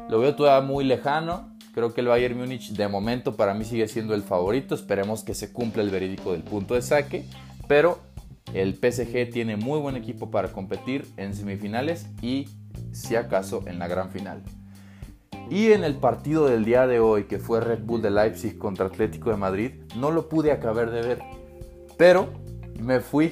Lo 0.10 0.20
veo 0.20 0.36
todavía 0.36 0.68
muy 0.68 0.84
lejano. 0.84 1.53
Creo 1.74 1.94
que 1.94 2.01
el 2.01 2.08
Bayern 2.08 2.38
Múnich 2.38 2.72
de 2.74 2.88
momento 2.88 3.36
para 3.36 3.56
mí 3.56 3.65
sigue 3.65 3.88
siendo 3.88 4.13
el 4.13 4.22
favorito. 4.22 4.75
Esperemos 4.75 5.24
que 5.24 5.34
se 5.34 5.51
cumpla 5.51 5.82
el 5.82 5.89
verídico 5.89 6.32
del 6.32 6.44
punto 6.44 6.75
de 6.75 6.84
saque. 6.84 7.25
Pero 7.68 8.00
el 8.53 8.75
PSG 8.75 9.32
tiene 9.32 9.58
muy 9.58 9.80
buen 9.80 9.96
equipo 9.96 10.30
para 10.30 10.51
competir 10.51 11.08
en 11.18 11.34
semifinales 11.34 12.06
y 12.22 12.48
si 12.92 13.15
acaso 13.15 13.63
en 13.65 13.80
la 13.80 13.88
gran 13.88 14.12
final. 14.12 14.44
Y 15.50 15.72
en 15.72 15.84
el 15.84 15.96
partido 15.96 16.48
del 16.48 16.63
día 16.63 16.86
de 16.86 17.00
hoy, 17.00 17.24
que 17.24 17.39
fue 17.39 17.60
Red 17.60 17.84
Bull 17.84 18.01
de 18.01 18.12
Leipzig 18.12 18.58
contra 18.58 18.86
Atlético 18.86 19.32
de 19.32 19.38
Madrid, 19.38 19.72
no 19.96 20.12
lo 20.12 20.30
pude 20.30 20.51
acabar 20.51 20.92
de 20.92 21.01
ver. 21.01 21.20
Pero 21.98 22.30
me 22.80 23.00
fui. 23.00 23.32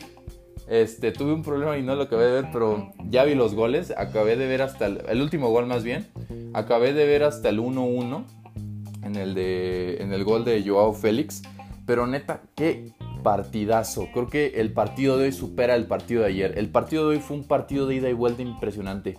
Este, 0.72 1.12
tuve 1.12 1.34
un 1.34 1.44
problema 1.44 1.78
y 1.78 1.84
no 1.84 1.96
lo 1.96 2.04
acabé 2.04 2.28
de 2.28 2.32
ver, 2.32 2.46
pero 2.54 2.94
ya 3.10 3.26
vi 3.26 3.36
los 3.36 3.56
goles. 3.56 3.94
Acabé 3.98 4.38
de 4.38 4.48
ver 4.48 4.62
hasta 4.62 4.86
el, 4.86 5.02
el 5.10 5.22
último 5.22 5.50
gol 5.50 5.66
más 5.66 5.84
bien. 5.84 6.08
Acabé 6.54 6.94
de 6.94 7.06
ver 7.06 7.24
hasta 7.24 7.50
el 7.50 7.60
1-1 7.60 8.24
en 9.04 9.16
el, 9.18 9.34
de, 9.34 9.98
en 10.02 10.14
el 10.14 10.24
gol 10.24 10.46
de 10.46 10.64
Joao 10.66 10.94
Félix. 10.94 11.42
Pero 11.86 12.08
neta, 12.08 12.44
qué 12.56 12.94
partidazo. 13.22 14.08
Creo 14.14 14.28
que 14.28 14.54
el 14.62 14.72
partido 14.72 15.18
de 15.18 15.26
hoy 15.26 15.34
supera 15.34 15.76
el 15.76 15.88
partido 15.88 16.22
de 16.22 16.30
ayer. 16.30 16.58
El 16.58 16.70
partido 16.70 17.10
de 17.10 17.18
hoy 17.18 17.22
fue 17.22 17.36
un 17.36 17.44
partido 17.44 17.86
de 17.86 17.96
ida 17.96 18.10
y 18.10 18.14
vuelta 18.14 18.42
impresionante. 18.42 19.18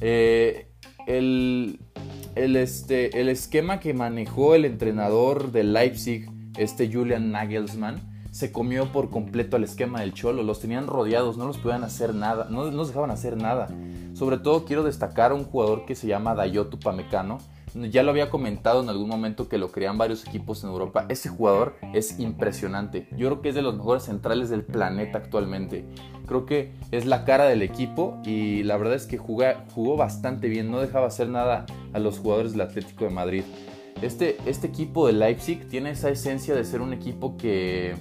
Eh, 0.00 0.68
el, 1.06 1.78
el, 2.36 2.56
este, 2.56 3.20
el 3.20 3.28
esquema 3.28 3.80
que 3.80 3.92
manejó 3.92 4.54
el 4.54 4.64
entrenador 4.64 5.52
de 5.52 5.62
Leipzig, 5.62 6.30
este 6.56 6.90
Julian 6.90 7.32
Nagelsmann, 7.32 8.15
se 8.36 8.52
comió 8.52 8.92
por 8.92 9.08
completo 9.08 9.56
al 9.56 9.64
esquema 9.64 10.00
del 10.00 10.12
Cholo. 10.12 10.42
Los 10.42 10.60
tenían 10.60 10.88
rodeados, 10.88 11.38
no 11.38 11.46
los 11.46 11.56
podían 11.56 11.84
hacer 11.84 12.14
nada, 12.14 12.48
no, 12.50 12.70
no 12.70 12.76
los 12.76 12.88
dejaban 12.88 13.10
hacer 13.10 13.34
nada. 13.38 13.68
Sobre 14.12 14.36
todo 14.36 14.66
quiero 14.66 14.82
destacar 14.82 15.30
a 15.30 15.34
un 15.34 15.44
jugador 15.44 15.86
que 15.86 15.94
se 15.94 16.06
llama 16.06 16.34
Dayotu 16.34 16.78
Pamecano, 16.78 17.38
ya 17.90 18.02
lo 18.02 18.10
había 18.10 18.28
comentado 18.28 18.82
en 18.82 18.90
algún 18.90 19.08
momento 19.08 19.48
que 19.48 19.56
lo 19.56 19.72
crean 19.72 19.96
varios 19.96 20.26
equipos 20.26 20.62
en 20.62 20.68
Europa. 20.68 21.06
Ese 21.08 21.30
jugador 21.30 21.76
es 21.94 22.20
impresionante. 22.20 23.08
Yo 23.12 23.28
creo 23.28 23.40
que 23.40 23.48
es 23.48 23.54
de 23.54 23.62
los 23.62 23.74
mejores 23.74 24.02
centrales 24.02 24.50
del 24.50 24.64
planeta 24.64 25.16
actualmente. 25.16 25.86
Creo 26.26 26.44
que 26.44 26.74
es 26.90 27.06
la 27.06 27.24
cara 27.24 27.44
del 27.46 27.62
equipo 27.62 28.20
y 28.22 28.64
la 28.64 28.76
verdad 28.76 28.96
es 28.96 29.06
que 29.06 29.16
jugó 29.16 29.96
bastante 29.96 30.48
bien. 30.48 30.70
No 30.70 30.80
dejaba 30.80 31.06
hacer 31.06 31.30
nada 31.30 31.64
a 31.94 31.98
los 31.98 32.18
jugadores 32.18 32.52
del 32.52 32.60
Atlético 32.62 33.04
de 33.04 33.10
Madrid. 33.10 33.44
Este, 34.02 34.36
este 34.44 34.66
equipo 34.66 35.06
de 35.06 35.14
Leipzig 35.14 35.68
tiene 35.68 35.90
esa 35.90 36.10
esencia 36.10 36.54
de 36.54 36.64
ser 36.64 36.82
un 36.82 36.92
equipo 36.92 37.38
que 37.38 37.94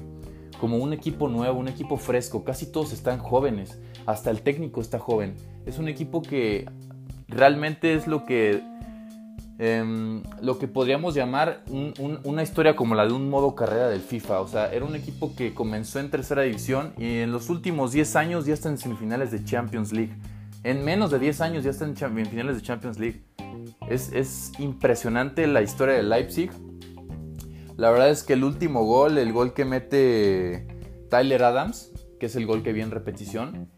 como 0.60 0.78
un 0.78 0.94
equipo 0.94 1.28
nuevo, 1.28 1.60
un 1.60 1.68
equipo 1.68 1.98
fresco. 1.98 2.44
Casi 2.44 2.72
todos 2.72 2.94
están 2.94 3.20
jóvenes, 3.20 3.80
hasta 4.06 4.32
el 4.32 4.42
técnico 4.42 4.82
está 4.82 5.00
joven. 5.00 5.36
Es 5.66 5.78
un 5.78 5.88
equipo 5.88 6.22
que 6.22 6.70
realmente 7.28 7.94
es 7.94 8.08
lo 8.08 8.26
que 8.26 8.64
Em, 9.58 10.22
lo 10.42 10.60
que 10.60 10.68
podríamos 10.68 11.16
llamar 11.16 11.64
una 12.26 12.44
historia 12.44 12.76
como 12.76 12.94
la 12.94 13.06
de 13.06 13.14
un 13.14 13.30
modo 13.30 13.56
carrera 13.56 13.88
del 13.88 14.02
FIFA. 14.02 14.42
O 14.42 14.48
sea, 14.48 14.74
era 14.74 14.84
un 14.84 14.96
equipo 14.96 15.34
que 15.34 15.54
comenzó 15.54 16.00
en 16.00 16.10
tercera 16.10 16.42
división 16.42 16.94
y 16.98 17.20
en 17.20 17.32
los 17.32 17.50
últimos 17.50 17.94
10 17.94 18.16
años 18.18 18.46
ya 18.46 18.54
está 18.54 18.68
en 18.70 18.78
semifinales 18.78 19.32
de 19.32 19.44
Champions 19.46 19.94
League. 19.94 20.14
En 20.64 20.84
menos 20.84 21.12
de 21.12 21.20
10 21.20 21.42
años 21.42 21.64
ya 21.64 21.70
está 21.70 21.86
en 21.86 21.96
semifinales 21.96 22.58
de 22.58 22.62
Champions 22.64 23.00
League. 23.00 23.24
Es, 23.90 24.12
es 24.12 24.52
impresionante 24.60 25.48
la 25.48 25.62
historia 25.62 25.96
de 25.96 26.04
Leipzig. 26.04 26.52
La 27.78 27.92
verdad 27.92 28.10
es 28.10 28.24
que 28.24 28.34
el 28.34 28.44
último 28.44 28.86
gol, 28.86 29.18
el 29.18 29.34
gol 29.34 29.54
que 29.54 29.66
mete 29.66 30.68
Tyler 31.10 31.44
Adams, 31.44 31.92
que 32.20 32.28
es 32.28 32.36
el 32.36 32.46
gol 32.46 32.64
que 32.64 32.72
viene 32.74 32.88
en 32.88 32.92
repetición, 32.92 33.70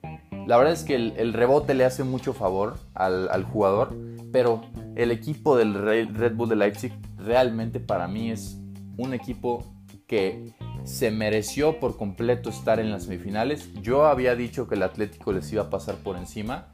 la 0.46 0.58
verdad 0.58 0.74
es 0.74 0.84
que 0.84 0.96
el, 0.96 1.34
rebote 1.34 1.74
le 1.74 1.84
hace 1.84 2.04
mucho 2.04 2.34
favor 2.34 2.77
al, 2.94 3.27
al 3.30 3.44
jugador, 3.44 3.96
pero 4.32 4.62
el 4.96 5.12
equipo 5.12 5.58
del 5.58 5.74
Red 5.74 6.36
Bull 6.36 6.50
de 6.50 6.56
Leipzig 6.56 6.94
realmente 7.18 7.80
para 7.80 8.08
mí 8.08 8.32
es 8.32 8.58
un 8.98 9.13
equipo 9.13 9.66
que 10.08 10.54
se 10.86 11.12
mereció 11.12 11.80
por 11.80 11.98
completo 11.98 12.50
estar 12.50 12.80
en 12.80 12.92
las 12.92 13.04
semifinales. 13.04 13.74
Yo 13.82 14.06
había 14.06 14.36
dicho 14.36 14.68
que 14.68 14.75
el 14.75 14.84
Atlético 14.84 15.34
les 15.34 15.51
iba 15.51 15.63
a 15.63 15.70
pasar 15.70 15.96
por 15.98 16.16
encima. 16.16 16.70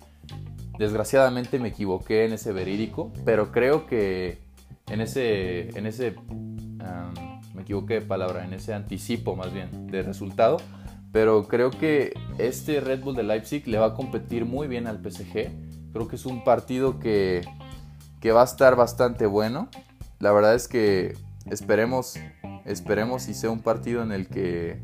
Desgraciadamente 0.78 1.58
me 1.58 1.70
equivoqué 1.70 2.26
en 2.26 2.34
ese 2.34 2.52
verídico, 2.52 3.12
pero 3.26 3.52
creo 3.52 3.88
que 3.88 4.38
en 4.88 5.02
ese, 5.02 5.70
en 5.78 5.88
ese, 5.88 6.16
me 7.54 7.62
equivoqué 7.62 7.96
de 7.96 8.02
palabra, 8.02 8.46
en 8.46 8.54
ese 8.54 8.74
anticipo 8.74 9.36
más 9.36 9.54
bien 9.54 9.88
de 9.88 10.02
resultado. 10.02 10.58
Pero 11.12 11.48
creo 11.48 11.70
que 11.70 12.14
este 12.40 12.80
Red 12.80 13.02
Bull 13.04 13.16
de 13.16 13.24
Leipzig 13.24 13.68
le 13.68 13.78
va 13.78 13.88
a 13.88 13.94
competir 13.94 14.46
muy 14.46 14.68
bien 14.68 14.88
al 14.88 14.98
PSG. 14.98 15.52
Creo 15.92 16.08
que 16.08 16.16
es 16.16 16.26
un 16.26 16.44
partido 16.44 17.00
que 17.00 17.44
que 18.24 18.32
va 18.32 18.40
a 18.40 18.46
estar 18.46 18.78
bastante 18.78 19.26
bueno. 19.26 19.68
La 20.20 20.32
verdad 20.32 20.56
es 20.56 20.70
que 20.70 21.18
esperemos, 21.52 22.16
esperemos 22.64 23.28
y 23.28 23.34
sea 23.34 23.50
un 23.50 23.60
partido 23.60 24.02
en 24.02 24.14
el 24.14 24.30
que, 24.30 24.82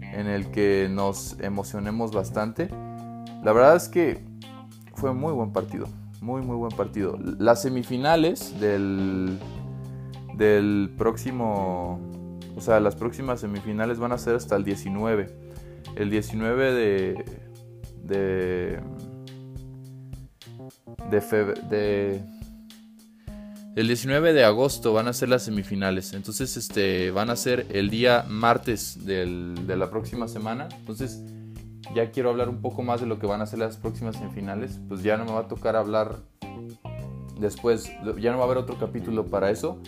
en 0.00 0.26
el 0.28 0.50
que 0.50 0.88
nos 0.90 1.38
emocionemos 1.40 2.12
bastante. 2.12 2.70
La 3.42 3.52
verdad 3.52 3.76
es 3.76 3.90
que 3.90 4.24
fue 4.94 5.12
muy 5.12 5.34
buen 5.34 5.52
partido, 5.52 5.88
muy 6.22 6.40
muy 6.40 6.56
buen 6.56 6.74
partido. 6.74 7.18
Las 7.18 7.60
semifinales 7.60 8.58
del, 8.58 9.38
del 10.36 10.90
próximo, 10.96 12.00
o 12.56 12.60
sea, 12.60 12.80
las 12.80 12.96
próximas 12.96 13.40
semifinales 13.40 13.98
van 13.98 14.12
a 14.12 14.18
ser 14.18 14.34
hasta 14.36 14.56
el 14.56 14.64
19. 14.64 15.26
El 15.96 16.10
19 16.10 16.72
de, 16.72 17.24
de, 18.04 18.80
de, 21.10 21.54
de 21.70 22.24
el 23.76 23.88
19 23.88 24.32
de 24.32 24.44
agosto 24.44 24.92
van 24.92 25.08
a 25.08 25.12
ser 25.12 25.28
las 25.28 25.42
semifinales. 25.42 26.12
Entonces, 26.12 26.56
este, 26.56 27.10
van 27.10 27.28
a 27.28 27.34
ser 27.34 27.66
el 27.70 27.90
día 27.90 28.24
martes 28.28 29.04
de 29.04 29.76
la 29.76 29.90
próxima 29.90 30.28
semana. 30.28 30.68
Entonces, 30.78 31.20
ya 31.92 32.12
quiero 32.12 32.30
hablar 32.30 32.48
un 32.48 32.60
poco 32.60 32.82
más 32.82 33.00
de 33.00 33.06
lo 33.06 33.18
que 33.18 33.26
van 33.26 33.40
a 33.40 33.46
ser 33.46 33.58
las 33.58 33.76
próximas 33.76 34.14
semifinales. 34.14 34.78
Pues 34.88 35.02
ya 35.02 35.16
no 35.16 35.24
me 35.24 35.32
va 35.32 35.40
a 35.40 35.48
tocar 35.48 35.74
hablar 35.74 36.18
después. 37.40 37.90
Ya 38.20 38.30
no 38.30 38.38
va 38.38 38.44
a 38.44 38.46
haber 38.46 38.58
otro 38.58 38.78
capítulo 38.78 39.26
para 39.26 39.50
eso. 39.50 39.80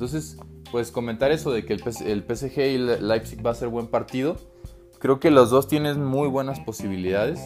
Entonces, 0.00 0.38
pues 0.72 0.90
comentar 0.90 1.30
eso 1.30 1.52
de 1.52 1.66
que 1.66 1.74
el, 1.74 1.82
el 2.06 2.22
PSG 2.22 2.58
y 2.58 2.78
Leipzig 2.78 3.44
va 3.44 3.50
a 3.50 3.54
ser 3.54 3.68
buen 3.68 3.86
partido. 3.86 4.38
Creo 4.98 5.20
que 5.20 5.30
los 5.30 5.50
dos 5.50 5.68
tienen 5.68 6.02
muy 6.02 6.26
buenas 6.26 6.58
posibilidades. 6.58 7.38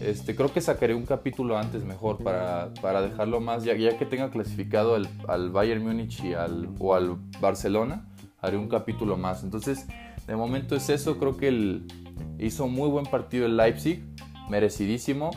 Este, 0.00 0.36
creo 0.36 0.52
que 0.52 0.60
sacaré 0.60 0.94
un 0.94 1.06
capítulo 1.06 1.58
antes 1.58 1.82
mejor 1.82 2.18
para, 2.18 2.70
dejarlo 3.02 3.40
más, 3.40 3.64
ya, 3.64 3.74
ya, 3.74 3.98
que 3.98 4.06
tenga 4.06 4.30
clasificado 4.30 4.94
al, 4.94 5.50
Bayern 5.50 5.82
Múnich 5.82 6.22
y 6.22 6.34
al, 6.34 6.68
o 6.78 6.94
al 6.94 7.16
Barcelona, 7.40 8.06
haré 8.40 8.56
un 8.58 8.68
capítulo 8.68 9.16
más. 9.16 9.42
Entonces, 9.42 9.88
de 10.28 10.36
momento 10.36 10.76
es 10.76 10.88
eso, 10.88 11.18
creo 11.18 11.36
que 11.36 11.48
el, 11.48 11.88
hizo 12.38 12.68
muy 12.68 12.90
buen 12.90 13.06
partido 13.06 13.44
el 13.44 13.56
Leipzig, 13.56 14.04
merecidísimo. 14.48 15.32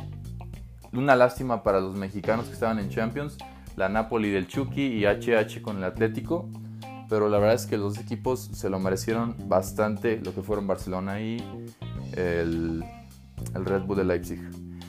Una 0.94 1.16
lástima 1.16 1.64
para 1.64 1.80
los 1.80 1.96
mexicanos 1.96 2.46
que 2.46 2.54
estaban 2.54 2.78
en 2.78 2.90
Champions, 2.90 3.36
la 3.76 3.90
Napoli 3.90 4.30
del 4.32 4.48
Chucky 4.48 4.82
y 4.82 5.06
HH 5.06 5.62
con 5.62 5.78
el 5.78 5.84
Atlético. 5.84 6.50
Pero 7.10 7.30
la 7.30 7.38
verdad 7.38 7.56
es 7.56 7.68
que 7.68 7.78
los 7.78 7.96
dos 7.96 8.04
equipos 8.04 8.50
se 8.54 8.70
lo 8.70 8.80
merecieron 8.80 9.36
bastante 9.48 10.20
lo 10.24 10.34
que 10.34 10.42
fueron 10.42 10.66
Barcelona 10.66 11.22
y 11.22 11.38
el, 12.14 12.84
el 13.54 13.66
Red 13.66 13.84
Bull 13.84 13.98
de 13.98 14.06
Leipzig. 14.06 14.40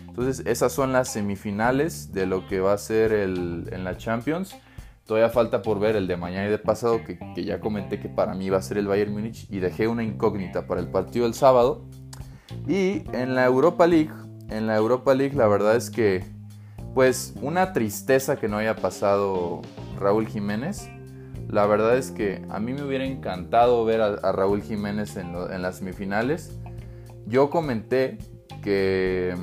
Entonces 0.09 0.47
esas 0.47 0.73
son 0.73 0.95
las 0.95 1.13
semifinales 1.13 2.13
de 2.13 2.25
lo 2.25 2.47
que 2.49 2.61
va 2.61 2.73
a 2.73 2.79
ser 2.79 3.13
el, 3.13 3.69
en 3.71 3.85
la 3.85 3.99
Champions. 3.99 4.57
Todavía 5.05 5.29
falta 5.29 5.61
por 5.61 5.79
ver 5.79 5.95
el 5.95 6.07
de 6.07 6.17
mañana 6.17 6.47
y 6.47 6.51
de 6.51 6.59
pasado, 6.59 7.05
que, 7.05 7.19
que, 7.35 7.45
ya 7.45 7.61
comenté 7.61 8.01
que 8.01 8.09
para 8.09 8.35
mí 8.35 8.49
va 8.49 8.57
a 8.57 8.63
ser 8.63 8.79
el 8.79 8.87
Bayern 8.87 9.13
Múnich 9.13 9.47
y 9.51 9.59
dejé 9.59 9.89
una 9.89 10.03
incógnita 10.03 10.67
para 10.67 10.81
el 10.81 10.89
partido 10.89 11.27
del 11.27 11.35
sábado. 11.35 11.85
Y 12.67 13.05
en 13.13 13.35
la 13.35 13.45
Europa 13.45 13.87
League, 13.87 14.11
en 14.49 14.67
la 14.67 14.77
Europa 14.77 15.15
League 15.15 15.37
la 15.37 15.47
verdad 15.49 15.77
es 15.77 15.91
que, 15.91 16.25
pues 16.97 17.35
una 17.43 17.75
tristeza 17.75 18.37
que 18.37 18.49
no 18.49 18.57
haya 18.57 18.75
pasado 18.75 19.61
Raúl 20.01 20.27
Jiménez. 20.27 20.89
La 21.47 21.67
verdad 21.67 21.99
es 21.99 22.11
que 22.11 22.43
a 22.49 22.59
mí 22.59 22.73
me 22.73 22.85
hubiera 22.85 23.05
encantado 23.05 23.85
ver 23.85 24.01
a, 24.01 24.33
Raúl 24.33 24.63
Jiménez 24.63 25.19
en, 25.19 25.35
las 25.61 25.77
semifinales. 25.77 26.59
Yo 27.27 27.51
comenté 27.51 28.17
que, 28.63 29.35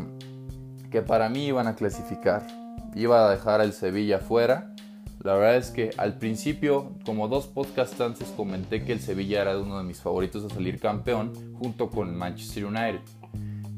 que 0.90 1.04
para 1.04 1.30
mí 1.30 1.46
iban 1.46 1.68
a 1.68 1.76
clasificar. 1.76 2.48
Iba 2.96 3.28
a 3.28 3.30
dejar 3.30 3.62
al 3.62 3.74
Sevilla 3.74 4.18
fuera. 4.18 4.74
La 5.22 5.36
verdad 5.36 5.58
es 5.58 5.70
que 5.70 5.92
al 5.98 6.18
principio, 6.18 6.96
como 7.06 7.28
dos 7.28 7.46
podcasts 7.46 8.02
antes, 8.02 8.30
comenté 8.30 8.84
que 8.84 8.94
el 8.94 9.00
Sevilla 9.00 9.44
era 9.44 9.60
uno 9.60 9.78
de 9.78 9.84
mis 9.84 10.02
favoritos 10.02 10.44
a 10.44 10.50
salir 10.52 10.80
campeón 10.80 11.34
junto 11.60 11.92
con 11.92 12.18
Manchester 12.18 12.66
United. 12.66 13.02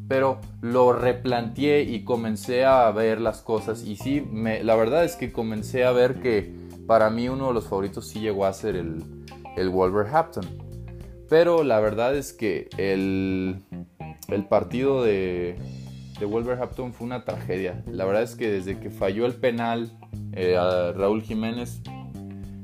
Pero 0.08 0.40
lo 0.62 0.94
replanteé 0.94 1.84
y 1.84 2.04
comencé 2.04 2.66
a 2.66 2.90
ver 2.92 3.20
las 3.20 3.42
cosas. 3.42 3.84
Y 3.84 3.96
sí, 3.96 4.22
me, 4.22 4.64
la 4.64 4.76
verdad 4.76 5.04
es 5.04 5.16
que 5.16 5.32
comencé 5.32 5.84
a 5.84 5.92
ver 5.92 6.22
que 6.22 6.54
para 6.86 7.10
mí 7.10 7.28
uno 7.28 7.48
de 7.48 7.54
los 7.54 7.68
favoritos 7.68 8.08
sí 8.08 8.20
llegó 8.20 8.46
a 8.46 8.54
ser 8.54 8.76
el, 8.76 9.04
el 9.58 9.70
Wolverhampton. 9.70 10.46
Pero 11.28 11.64
la 11.64 11.80
verdad 11.80 12.16
es 12.16 12.34
que 12.34 12.70
el, 12.78 13.64
el 14.28 14.46
partido 14.46 15.04
de, 15.04 15.58
de 16.20 16.26
Wolverhampton 16.26 16.94
fue 16.94 17.08
una 17.08 17.26
tragedia. 17.26 17.84
La 17.88 18.06
verdad 18.06 18.24
es 18.24 18.36
que 18.36 18.50
desde 18.50 18.80
que 18.80 18.90
falló 18.90 19.26
el 19.26 19.34
penal 19.34 19.92
eh, 20.34 20.56
a 20.58 20.92
Raúl 20.92 21.22
Jiménez, 21.22 21.82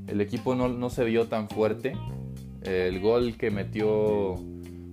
el 0.08 0.22
equipo 0.22 0.56
no, 0.56 0.90
se 0.90 1.04
vio 1.04 1.28
tan 1.28 1.50
fuerte. 1.50 1.94
El 2.64 3.00
gol 3.00 3.38
que 3.38 3.50
metió 3.50 4.36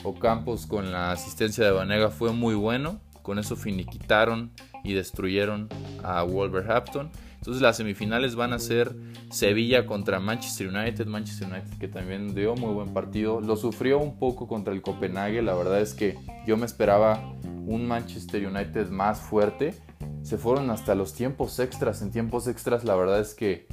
Ocampos 0.05 0.67
con 0.67 0.93
la 0.93 1.12
asistencia 1.12 1.64
de 1.64 1.71
Vanega 1.71 2.11
fue 2.11 2.33
muy 2.33 2.55
bueno. 2.55 3.00
Con 3.23 3.38
eso 3.38 3.57
finiquitaron 3.57 4.52
y 4.85 4.95
destruyeron 4.95 5.69
a 6.02 6.23
Wolverhampton. 6.23 7.11
Entonces 7.37 7.62
las 7.62 7.76
semifinales 7.76 8.35
van 8.35 8.52
a 8.52 8.59
ser 8.59 8.97
Sevilla 9.31 9.87
contra 9.87 10.19
Manchester 10.19 10.69
United. 10.69 11.07
Manchester 11.07 11.49
United 11.49 11.78
que 11.78 11.88
también 11.88 12.35
dio 12.35 12.55
muy 12.55 12.73
buen 12.73 12.95
partido. 12.95 13.40
Lo 13.40 13.57
sufrió 13.57 13.99
un 13.99 14.19
poco 14.19 14.49
contra 14.49 14.73
el 14.73 14.83
Copenhague. 14.83 15.43
La 15.43 15.55
verdad 15.55 15.81
es 15.81 15.95
que 15.95 16.17
yo 16.47 16.57
me 16.57 16.67
esperaba 16.67 17.35
un 17.67 17.87
Manchester 17.87 18.47
United 18.47 18.88
más 18.88 19.21
fuerte. 19.21 19.75
Se 20.23 20.38
fueron 20.38 20.71
hasta 20.71 20.95
los 20.95 21.14
tiempos 21.14 21.59
extras. 21.59 22.02
En 22.02 22.11
tiempos 22.11 22.49
extras 22.49 22.85
la 22.85 22.97
verdad 22.97 23.21
es 23.21 23.35
que 23.35 23.67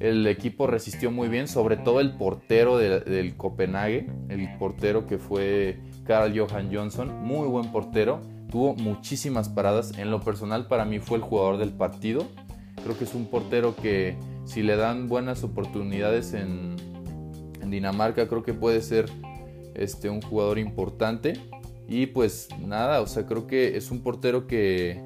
el 0.00 0.26
equipo 0.26 0.66
resistió 0.66 1.10
muy 1.10 1.28
bien. 1.28 1.48
Sobre 1.48 1.76
todo 1.76 2.00
el 2.00 2.12
portero 2.16 2.78
del 2.78 3.36
Copenhague. 3.36 4.08
El 4.28 4.56
portero 4.58 5.06
que 5.06 5.18
fue 5.18 5.80
Carl 6.04 6.38
Johan 6.38 6.74
Johnson. 6.74 7.22
Muy 7.22 7.48
buen 7.48 7.70
portero. 7.72 8.20
Tuvo 8.50 8.74
muchísimas 8.74 9.48
paradas. 9.48 9.98
En 9.98 10.10
lo 10.10 10.20
personal 10.20 10.66
para 10.66 10.84
mí 10.84 10.98
fue 10.98 11.18
el 11.18 11.22
jugador 11.22 11.58
del 11.58 11.72
partido 11.72 12.28
Creo 12.82 12.98
que 12.98 13.04
es 13.04 13.14
un 13.14 13.26
portero 13.26 13.76
que 13.76 14.16
si 14.44 14.62
le 14.62 14.76
dan 14.76 15.08
buenas 15.08 15.44
oportunidades 15.44 16.34
en, 16.34 16.76
Dinamarca, 17.70 18.28
creo 18.28 18.42
que 18.42 18.52
puede 18.52 18.82
ser 18.82 19.08
este, 19.74 20.10
un 20.10 20.20
jugador 20.20 20.58
importante. 20.58 21.40
Y 21.88 22.06
pues 22.06 22.48
nada, 22.60 23.00
o 23.00 23.06
sea, 23.06 23.24
creo 23.24 23.46
que 23.46 23.78
es 23.78 23.90
un 23.90 24.02
portero 24.02 24.46
que, 24.46 25.04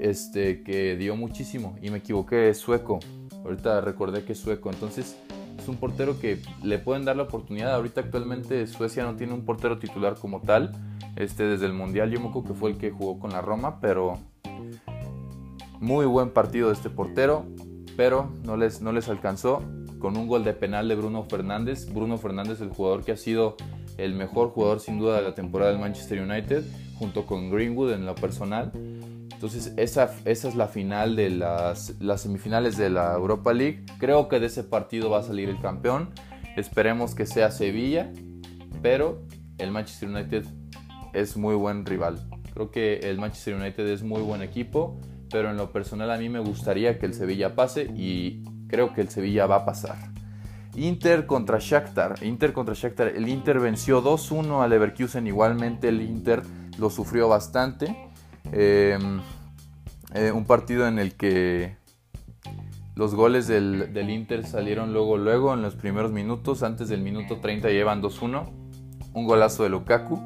este, 0.00 0.64
que 0.64 0.96
dio 0.96 1.14
muchísimo. 1.14 1.76
Y 1.80 1.90
me 1.90 1.98
equivoqué, 1.98 2.48
es 2.48 2.58
sueco. 2.58 2.98
Ahorita 3.44 3.80
recordé 3.80 4.24
que 4.24 4.32
es 4.32 4.38
sueco. 4.38 4.70
Entonces 4.70 5.16
es 5.58 5.68
un 5.68 5.76
portero 5.76 6.18
que 6.20 6.40
le 6.62 6.78
pueden 6.78 7.04
dar 7.04 7.16
la 7.16 7.24
oportunidad. 7.24 7.74
Ahorita 7.74 8.02
actualmente 8.02 8.66
Suecia 8.66 9.04
no 9.04 9.16
tiene 9.16 9.34
un 9.34 9.44
portero 9.44 9.78
titular 9.78 10.14
como 10.14 10.40
tal. 10.40 10.72
Este, 11.16 11.44
desde 11.44 11.66
el 11.66 11.72
Mundial 11.72 12.10
yo 12.10 12.20
me 12.20 12.28
acuerdo 12.28 12.48
que 12.48 12.54
fue 12.54 12.70
el 12.70 12.78
que 12.78 12.90
jugó 12.90 13.18
con 13.18 13.32
la 13.32 13.40
Roma, 13.40 13.80
pero 13.80 14.18
muy 15.80 16.06
buen 16.06 16.30
partido 16.30 16.68
de 16.68 16.74
este 16.74 16.90
portero, 16.90 17.44
pero 17.96 18.32
no 18.44 18.56
les, 18.56 18.80
no 18.80 18.92
les 18.92 19.08
alcanzó 19.08 19.62
con 19.98 20.16
un 20.16 20.28
gol 20.28 20.44
de 20.44 20.52
penal 20.52 20.88
de 20.88 20.94
Bruno 20.94 21.24
Fernández. 21.24 21.92
Bruno 21.92 22.18
Fernández, 22.18 22.60
el 22.60 22.70
jugador 22.70 23.04
que 23.04 23.12
ha 23.12 23.16
sido 23.16 23.56
el 23.96 24.14
mejor 24.14 24.50
jugador 24.50 24.80
sin 24.80 24.98
duda 24.98 25.16
de 25.16 25.22
la 25.22 25.34
temporada 25.34 25.72
del 25.72 25.80
Manchester 25.80 26.20
United, 26.20 26.64
junto 26.98 27.26
con 27.26 27.50
Greenwood 27.50 27.92
en 27.92 28.06
lo 28.06 28.14
personal. 28.14 28.70
Entonces 29.38 29.72
esa, 29.76 30.10
esa 30.24 30.48
es 30.48 30.54
la 30.56 30.66
final 30.66 31.14
de 31.14 31.30
las, 31.30 31.94
las 32.00 32.22
semifinales 32.22 32.76
de 32.76 32.90
la 32.90 33.14
Europa 33.14 33.52
League. 33.52 33.84
Creo 33.98 34.28
que 34.28 34.40
de 34.40 34.46
ese 34.46 34.64
partido 34.64 35.10
va 35.10 35.20
a 35.20 35.22
salir 35.22 35.48
el 35.48 35.60
campeón. 35.60 36.10
Esperemos 36.56 37.14
que 37.14 37.24
sea 37.24 37.50
Sevilla, 37.52 38.12
pero 38.82 39.22
el 39.58 39.70
Manchester 39.70 40.08
United 40.08 40.44
es 41.12 41.36
muy 41.36 41.54
buen 41.54 41.86
rival. 41.86 42.28
Creo 42.52 42.70
que 42.70 42.98
el 42.98 43.18
Manchester 43.18 43.54
United 43.54 43.86
es 43.86 44.02
muy 44.02 44.22
buen 44.22 44.42
equipo 44.42 44.98
pero 45.30 45.50
en 45.50 45.56
lo 45.56 45.72
personal 45.72 46.10
a 46.10 46.18
mí 46.18 46.28
me 46.28 46.38
gustaría 46.38 46.98
que 46.98 47.06
el 47.06 47.14
Sevilla 47.14 47.54
pase 47.54 47.90
y 47.94 48.44
creo 48.68 48.92
que 48.92 49.00
el 49.00 49.08
Sevilla 49.08 49.46
va 49.46 49.56
a 49.56 49.64
pasar. 49.64 49.96
Inter 50.74 51.26
contra 51.26 51.58
Shakhtar. 51.60 52.22
Inter 52.22 52.52
contra 52.52 52.74
Shakhtar. 52.74 53.08
El 53.08 53.28
Inter 53.28 53.58
venció 53.58 54.02
2-1 54.02 54.62
al 54.62 54.70
Leverkusen. 54.70 55.26
Igualmente 55.26 55.88
el 55.88 56.00
Inter 56.02 56.42
lo 56.78 56.88
sufrió 56.88 57.28
bastante. 57.28 58.07
Em, 58.52 59.20
eh, 60.14 60.32
un 60.32 60.44
partido 60.44 60.86
en 60.86 60.98
el 60.98 61.14
que 61.14 61.76
los 62.94 63.14
goles 63.14 63.46
del, 63.46 63.92
del, 63.92 64.10
Inter 64.10 64.46
salieron 64.46 64.92
luego, 64.92 65.16
luego 65.16 65.54
en 65.54 65.62
los 65.62 65.74
primeros 65.74 66.12
minutos. 66.12 66.62
Antes 66.62 66.88
del 66.88 67.00
minuto 67.00 67.38
30 67.40 67.68
llevan 67.68 68.02
2-1. 68.02 68.50
Un 69.14 69.26
golazo 69.26 69.62
de 69.62 69.68
Lukaku. 69.68 70.20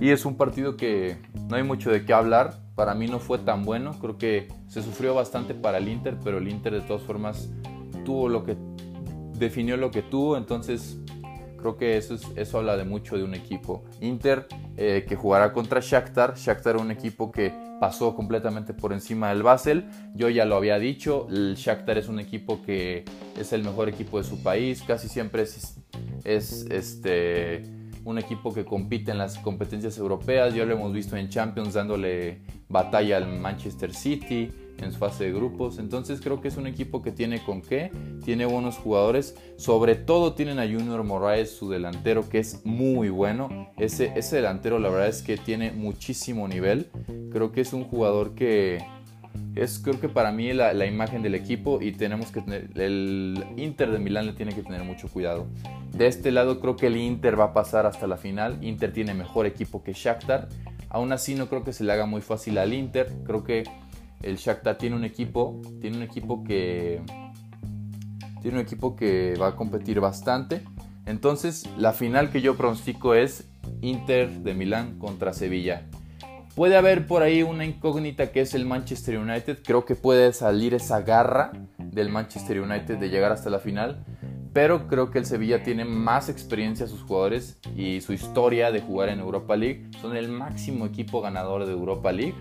Y 0.00 0.10
es 0.10 0.24
un 0.24 0.36
partido 0.36 0.76
que 0.76 1.18
no 1.48 1.56
hay 1.56 1.62
mucho 1.62 1.90
de 1.90 2.04
qué 2.04 2.12
hablar 2.12 2.68
para 2.78 2.94
mí 2.94 3.08
no 3.08 3.18
fue 3.18 3.38
tan 3.38 3.64
bueno. 3.64 3.98
Creo 4.00 4.18
que 4.18 4.46
se 4.68 4.84
sufrió 4.84 5.12
bastante 5.12 5.52
para 5.52 5.78
el 5.78 5.88
Inter, 5.88 6.16
pero 6.22 6.38
el 6.38 6.46
Inter 6.46 6.72
de 6.74 6.80
todas 6.80 7.02
formas 7.02 7.50
tuvo 8.04 8.28
lo 8.28 8.44
que 8.44 8.56
definió 9.34 9.76
lo 9.76 9.90
que 9.90 10.00
tuvo. 10.00 10.36
Entonces 10.36 10.96
creo 11.58 11.76
que 11.76 11.96
eso, 11.96 12.14
es, 12.14 12.22
eso 12.36 12.58
habla 12.58 12.76
de 12.76 12.84
mucho 12.84 13.16
de 13.16 13.24
un 13.24 13.34
equipo. 13.34 13.84
Inter 14.00 14.46
eh, 14.76 15.04
que 15.06 15.16
jugará 15.16 15.52
contra 15.52 15.80
Shakhtar. 15.80 16.36
Shakhtar 16.36 16.76
un 16.76 16.90
equipo 16.90 17.30
que 17.30 17.52
pasó 17.80 18.14
completamente 18.14 18.72
por 18.72 18.92
encima 18.92 19.28
del 19.28 19.42
Basel. 19.42 19.88
Yo 20.14 20.28
ya 20.28 20.44
lo 20.44 20.56
había 20.56 20.78
dicho, 20.78 21.26
el 21.30 21.54
Shakhtar 21.56 21.98
es 21.98 22.08
un 22.08 22.18
equipo 22.20 22.62
que 22.62 23.04
es 23.36 23.52
el 23.52 23.62
mejor 23.62 23.88
equipo 23.88 24.18
de 24.18 24.24
su 24.24 24.42
país. 24.42 24.82
Casi 24.86 25.08
siempre 25.08 25.42
es, 25.42 25.78
es 26.24 26.66
este 26.70 27.62
un 28.04 28.16
equipo 28.16 28.54
que 28.54 28.64
compite 28.64 29.10
en 29.10 29.18
las 29.18 29.38
competencias 29.38 29.98
europeas. 29.98 30.54
Ya 30.54 30.64
lo 30.64 30.72
hemos 30.72 30.92
visto 30.92 31.16
en 31.16 31.28
Champions 31.28 31.74
dándole 31.74 32.40
batalla 32.68 33.18
al 33.18 33.28
Manchester 33.28 33.92
City 33.92 34.50
en 34.80 34.92
fase 34.92 35.24
de 35.24 35.32
grupos. 35.32 35.78
Entonces 35.78 36.20
creo 36.20 36.40
que 36.40 36.48
es 36.48 36.56
un 36.56 36.66
equipo 36.66 37.02
que 37.02 37.12
tiene 37.12 37.42
con 37.42 37.62
qué, 37.62 37.90
tiene 38.24 38.46
buenos 38.46 38.76
jugadores. 38.76 39.36
Sobre 39.56 39.94
todo 39.94 40.34
tienen 40.34 40.58
a 40.58 40.64
Junior 40.64 41.02
Moraes, 41.04 41.50
su 41.50 41.70
delantero, 41.70 42.28
que 42.28 42.38
es 42.38 42.64
muy 42.64 43.08
bueno. 43.08 43.70
Ese, 43.76 44.12
ese 44.16 44.36
delantero 44.36 44.78
la 44.78 44.88
verdad 44.88 45.08
es 45.08 45.22
que 45.22 45.36
tiene 45.36 45.72
muchísimo 45.72 46.48
nivel. 46.48 46.90
Creo 47.30 47.52
que 47.52 47.60
es 47.60 47.72
un 47.72 47.84
jugador 47.84 48.34
que 48.34 48.78
es 49.54 49.78
creo 49.78 50.00
que 50.00 50.08
para 50.08 50.32
mí 50.32 50.52
la, 50.52 50.72
la, 50.72 50.86
imagen 50.86 51.22
del 51.22 51.34
equipo 51.34 51.80
y 51.80 51.92
tenemos 51.92 52.30
que 52.30 52.40
tener, 52.40 52.70
el 52.80 53.44
Inter 53.56 53.90
de 53.90 53.98
Milán 53.98 54.26
le 54.26 54.32
tiene 54.32 54.54
que 54.54 54.62
tener 54.62 54.82
mucho 54.84 55.08
cuidado. 55.08 55.46
De 55.92 56.06
este 56.06 56.30
lado 56.30 56.60
creo 56.60 56.76
que 56.76 56.86
el 56.86 56.96
Inter 56.96 57.38
va 57.38 57.46
a 57.46 57.52
pasar 57.52 57.86
hasta 57.86 58.06
la 58.06 58.16
final. 58.16 58.62
Inter 58.62 58.92
tiene 58.92 59.14
mejor 59.14 59.46
equipo 59.46 59.82
que 59.82 59.92
Shakhtar. 59.92 60.48
Aún 60.90 61.12
así 61.12 61.34
no 61.34 61.48
creo 61.48 61.64
que 61.64 61.72
se 61.72 61.84
le 61.84 61.92
haga 61.92 62.06
muy 62.06 62.20
fácil 62.20 62.58
al 62.58 62.72
Inter. 62.72 63.12
Creo 63.24 63.44
que 63.44 63.64
el 64.22 64.36
Shakhtar 64.36 64.78
tiene 64.78 64.96
un 64.96 65.04
equipo, 65.04 65.60
tiene 65.80 65.96
un 65.96 66.02
equipo 66.02 66.44
que 66.44 67.02
tiene 68.42 68.58
un 68.58 68.62
equipo 68.62 68.96
que 68.96 69.34
va 69.40 69.48
a 69.48 69.56
competir 69.56 70.00
bastante. 70.00 70.62
Entonces, 71.06 71.68
la 71.76 71.92
final 71.92 72.30
que 72.30 72.40
yo 72.40 72.56
pronostico 72.56 73.14
es 73.14 73.48
Inter 73.80 74.30
de 74.30 74.54
Milán 74.54 74.98
contra 74.98 75.32
Sevilla. 75.32 75.86
Puede 76.54 76.76
haber 76.76 77.06
por 77.06 77.22
ahí 77.22 77.42
una 77.42 77.64
incógnita 77.64 78.32
que 78.32 78.40
es 78.40 78.54
el 78.54 78.66
Manchester 78.66 79.18
United. 79.18 79.58
Creo 79.64 79.84
que 79.84 79.94
puede 79.94 80.32
salir 80.32 80.74
esa 80.74 81.00
garra 81.02 81.52
del 81.78 82.08
Manchester 82.08 82.60
United 82.60 82.98
de 82.98 83.08
llegar 83.08 83.32
hasta 83.32 83.48
la 83.48 83.60
final. 83.60 84.04
Pero 84.52 84.88
creo 84.88 85.10
que 85.10 85.18
el 85.18 85.26
Sevilla 85.26 85.62
tiene 85.62 85.84
más 85.84 86.28
experiencia 86.28 86.86
sus 86.86 87.02
jugadores 87.02 87.58
y 87.76 88.00
su 88.00 88.12
historia 88.12 88.72
de 88.72 88.80
jugar 88.80 89.08
en 89.08 89.20
Europa 89.20 89.56
League. 89.56 89.88
Son 90.00 90.16
el 90.16 90.28
máximo 90.28 90.86
equipo 90.86 91.20
ganador 91.20 91.64
de 91.64 91.72
Europa 91.72 92.10
League. 92.10 92.34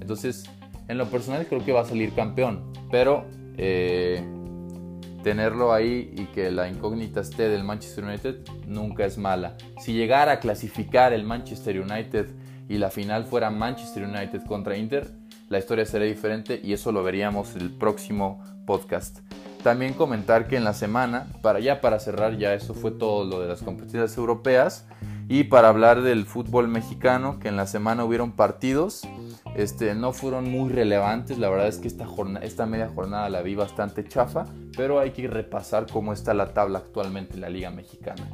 Entonces, 0.00 0.44
en 0.88 0.98
lo 0.98 1.06
personal 1.06 1.46
creo 1.46 1.64
que 1.64 1.72
va 1.72 1.82
a 1.82 1.84
salir 1.84 2.12
campeón. 2.14 2.72
Pero 2.90 3.26
eh, 3.56 4.22
tenerlo 5.22 5.72
ahí 5.72 6.12
y 6.16 6.24
que 6.26 6.50
la 6.50 6.68
incógnita 6.68 7.20
esté 7.20 7.48
del 7.48 7.64
Manchester 7.64 8.04
United 8.04 8.36
nunca 8.66 9.04
es 9.04 9.18
mala. 9.18 9.56
Si 9.78 9.92
llegara 9.92 10.32
a 10.32 10.40
clasificar 10.40 11.12
el 11.12 11.24
Manchester 11.24 11.80
United 11.80 12.28
y 12.68 12.78
la 12.78 12.90
final 12.90 13.24
fuera 13.24 13.50
Manchester 13.50 14.04
United 14.04 14.42
contra 14.44 14.76
Inter, 14.76 15.10
la 15.48 15.58
historia 15.58 15.84
sería 15.84 16.08
diferente 16.08 16.60
y 16.62 16.72
eso 16.72 16.92
lo 16.92 17.02
veríamos 17.02 17.56
el 17.56 17.70
próximo 17.70 18.42
podcast. 18.66 19.20
También 19.62 19.94
comentar 19.94 20.46
que 20.46 20.56
en 20.56 20.64
la 20.64 20.72
semana, 20.72 21.26
para 21.42 21.60
ya 21.60 21.80
para 21.80 21.98
cerrar, 21.98 22.38
ya 22.38 22.54
eso 22.54 22.74
fue 22.74 22.90
todo 22.90 23.24
lo 23.24 23.40
de 23.40 23.48
las 23.48 23.62
competencias 23.62 24.16
europeas 24.16 24.86
y 25.28 25.44
para 25.44 25.68
hablar 25.68 26.00
del 26.00 26.24
fútbol 26.24 26.68
mexicano, 26.68 27.38
que 27.38 27.48
en 27.48 27.56
la 27.56 27.66
semana 27.66 28.04
hubieron 28.04 28.32
partidos, 28.32 29.06
este, 29.54 29.94
no 29.94 30.12
fueron 30.12 30.50
muy 30.50 30.70
relevantes, 30.70 31.38
la 31.38 31.50
verdad 31.50 31.68
es 31.68 31.76
que 31.78 31.88
esta, 31.88 32.06
jornada, 32.06 32.46
esta 32.46 32.64
media 32.64 32.88
jornada 32.88 33.28
la 33.28 33.42
vi 33.42 33.54
bastante 33.54 34.08
chafa, 34.08 34.46
pero 34.74 35.00
hay 35.00 35.10
que 35.10 35.28
repasar 35.28 35.86
cómo 35.92 36.14
está 36.14 36.32
la 36.32 36.54
tabla 36.54 36.78
actualmente 36.78 37.34
en 37.34 37.42
la 37.42 37.50
Liga 37.50 37.70
Mexicana. 37.70 38.26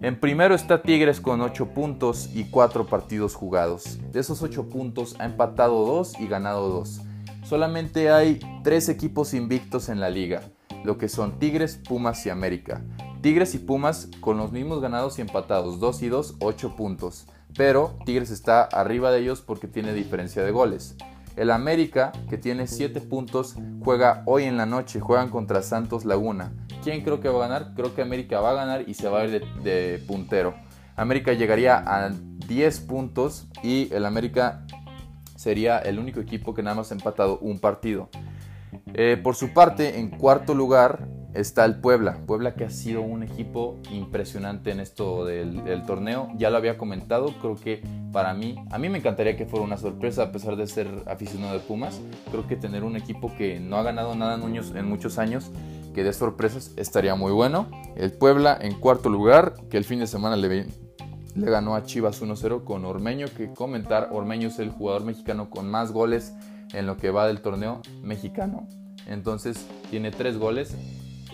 En 0.00 0.20
primero 0.20 0.54
está 0.54 0.82
Tigres 0.82 1.20
con 1.20 1.40
8 1.40 1.70
puntos 1.74 2.30
y 2.32 2.44
4 2.44 2.86
partidos 2.86 3.34
jugados. 3.34 3.98
De 4.12 4.20
esos 4.20 4.40
8 4.40 4.68
puntos 4.68 5.16
ha 5.18 5.24
empatado 5.24 5.84
2 5.84 6.20
y 6.20 6.28
ganado 6.28 6.68
2. 6.68 7.00
Solamente 7.42 8.12
hay 8.12 8.38
3 8.62 8.90
equipos 8.90 9.34
invictos 9.34 9.88
en 9.88 9.98
la 9.98 10.08
liga, 10.08 10.42
lo 10.84 10.98
que 10.98 11.08
son 11.08 11.38
Tigres, 11.38 11.80
Pumas 11.88 12.24
y 12.26 12.30
América. 12.30 12.82
Tigres 13.20 13.54
y 13.54 13.58
Pumas 13.58 14.08
con 14.20 14.36
los 14.36 14.52
mismos 14.52 14.80
ganados 14.80 15.18
y 15.18 15.22
empatados, 15.22 15.80
2 15.80 16.02
y 16.02 16.08
2, 16.08 16.36
8 16.40 16.76
puntos. 16.76 17.26
Pero 17.56 17.96
Tigres 18.04 18.30
está 18.30 18.62
arriba 18.62 19.10
de 19.10 19.20
ellos 19.20 19.40
porque 19.40 19.66
tiene 19.66 19.92
diferencia 19.92 20.42
de 20.42 20.50
goles. 20.50 20.96
El 21.38 21.50
América, 21.50 22.12
que 22.28 22.36
tiene 22.36 22.66
7 22.66 23.00
puntos, 23.00 23.54
juega 23.84 24.22
hoy 24.26 24.44
en 24.44 24.56
la 24.56 24.66
noche, 24.66 24.98
juegan 24.98 25.30
contra 25.30 25.62
Santos 25.62 26.04
Laguna. 26.04 26.52
¿Quién 26.82 27.02
creo 27.02 27.20
que 27.20 27.28
va 27.28 27.44
a 27.44 27.48
ganar? 27.48 27.74
Creo 27.74 27.94
que 27.94 28.02
América 28.02 28.40
va 28.40 28.50
a 28.50 28.54
ganar 28.54 28.88
y 28.88 28.94
se 28.94 29.08
va 29.08 29.20
a 29.20 29.24
ir 29.24 29.44
de, 29.62 30.02
puntero. 30.06 30.54
América 30.96 31.32
llegaría 31.32 31.76
a 31.78 32.10
10 32.10 32.80
puntos 32.80 33.46
y 33.62 33.92
el 33.94 34.04
América 34.04 34.66
sería 35.36 35.78
el 35.78 36.00
único 36.00 36.18
equipo 36.18 36.54
que 36.54 36.62
nada 36.64 36.74
más 36.74 36.90
ha 36.90 36.94
empatado 36.94 37.38
un 37.38 37.60
partido. 37.60 38.08
Eh, 39.00 39.16
por 39.16 39.36
su 39.36 39.50
parte, 39.50 40.00
en 40.00 40.10
cuarto 40.10 40.56
lugar 40.56 41.06
está 41.32 41.64
el 41.64 41.76
Puebla. 41.76 42.18
Puebla 42.26 42.56
que 42.56 42.64
ha 42.64 42.70
sido 42.70 43.00
un 43.00 43.22
equipo 43.22 43.78
impresionante 43.92 44.72
en 44.72 44.80
esto 44.80 45.24
del, 45.24 45.84
torneo. 45.86 46.30
Ya 46.36 46.50
lo 46.50 46.56
había 46.56 46.76
comentado, 46.76 47.32
creo 47.40 47.54
que 47.54 47.80
para 48.10 48.34
mí, 48.34 48.56
a 48.72 48.78
mí 48.78 48.88
me 48.88 48.98
encantaría 48.98 49.36
que 49.36 49.46
fuera 49.46 49.64
una 49.64 49.76
sorpresa 49.76 50.24
a 50.24 50.32
pesar 50.32 50.56
de 50.56 50.66
ser 50.66 50.88
aficionado 51.06 51.52
de 51.52 51.60
Pumas. 51.60 52.00
Creo 52.32 52.48
que 52.48 52.56
tener 52.56 52.82
un 52.82 52.96
equipo 52.96 53.32
que 53.38 53.60
no 53.60 53.76
ha 53.76 53.84
ganado 53.84 54.16
nada 54.16 54.34
en 54.34 54.76
en 54.76 54.88
muchos 54.88 55.18
años, 55.18 55.52
que 55.94 56.02
dé 56.02 56.12
sorpresas, 56.12 56.72
estaría 56.76 57.14
muy 57.14 57.30
bueno. 57.30 57.68
El 57.94 58.10
Puebla 58.10 58.58
en 58.60 58.74
cuarto 58.80 59.10
lugar, 59.10 59.54
que 59.70 59.76
el 59.76 59.84
fin 59.84 60.00
de 60.00 60.08
semana 60.08 60.34
le, 60.34 60.66
le 61.36 61.50
ganó 61.50 61.76
a 61.76 61.84
Chivas 61.84 62.20
1-0 62.20 62.64
con 62.64 62.84
Ormeño, 62.84 63.28
que 63.36 63.52
comentar, 63.52 64.08
Ormeño 64.10 64.48
es 64.48 64.58
el 64.58 64.70
jugador 64.70 65.04
mexicano 65.04 65.50
con 65.50 65.70
más 65.70 65.92
goles 65.92 66.34
en 66.72 66.86
lo 66.86 66.96
que 66.96 67.10
va 67.10 67.28
del 67.28 67.42
torneo 67.42 67.80
mexicano. 68.02 68.66
Entonces 69.08 69.66
tiene 69.90 70.10
tres 70.10 70.38
goles 70.38 70.76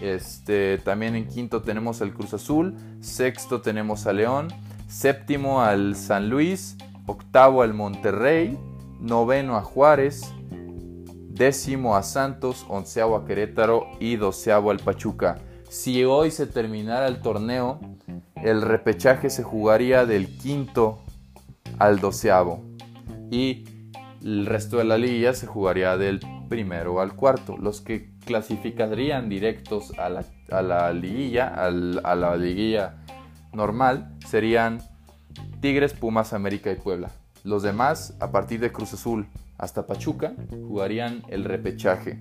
este, 0.01 0.79
también 0.79 1.15
en 1.15 1.27
quinto 1.27 1.63
tenemos 1.63 2.01
el 2.01 2.13
Cruz 2.13 2.35
Azul, 2.35 2.75
sexto 3.01 3.61
tenemos 3.61 4.07
a 4.07 4.13
León, 4.13 4.49
séptimo 4.89 5.63
al 5.63 5.97
San 5.97 6.29
Luis, 6.29 6.77
octavo 7.07 7.63
al 7.63 7.75
Monterrey, 7.75 8.59
noveno 9.01 9.57
a 9.57 9.63
Juárez, 9.63 10.33
décimo 11.31 11.97
a 11.97 12.03
Santos, 12.03 12.65
onceavo 12.69 13.17
a 13.17 13.25
Querétaro 13.25 13.87
y 14.01 14.17
doceavo 14.17 14.71
al 14.71 14.79
Pachuca. 14.79 15.39
Si 15.69 16.05
hoy 16.05 16.31
se 16.31 16.47
terminara 16.47 17.07
el 17.07 17.21
torneo, 17.21 17.81
el 18.37 18.63
repechaje 18.63 19.31
se 19.31 19.43
jugaría 19.43 20.07
del 20.07 20.37
quinto 20.39 20.99
al 21.79 21.99
doceavo 21.99 22.63
y 23.31 23.65
el 24.25 24.47
resto 24.47 24.79
de 24.79 24.85
la 24.85 24.97
liga 24.97 25.35
se 25.35 25.47
jugaría 25.47 25.99
del 25.99 26.21
primero 26.49 27.01
al 27.01 27.15
cuarto. 27.15 27.59
Los 27.59 27.83
que 27.83 28.11
clasificarían 28.25 29.29
directos 29.29 29.93
a 29.99 30.09
la, 30.09 30.93
liguilla, 30.95 31.49
a 31.49 31.71
la 31.71 32.37
liguilla 32.37 33.05
normal, 33.53 34.17
serían 34.27 34.81
Tigres, 35.61 35.93
Pumas, 35.93 36.33
América 36.33 36.73
y 36.73 36.77
Puebla. 36.77 37.11
Los 37.45 37.63
demás, 37.63 38.17
a 38.19 38.33
partir 38.33 38.61
de 38.61 38.73
Cruz 38.73 38.95
Azul 38.95 39.27
hasta 39.59 39.87
Pachuca, 39.87 40.33
jugarían 40.51 41.23
el 41.29 41.45
repechaje. 41.45 42.19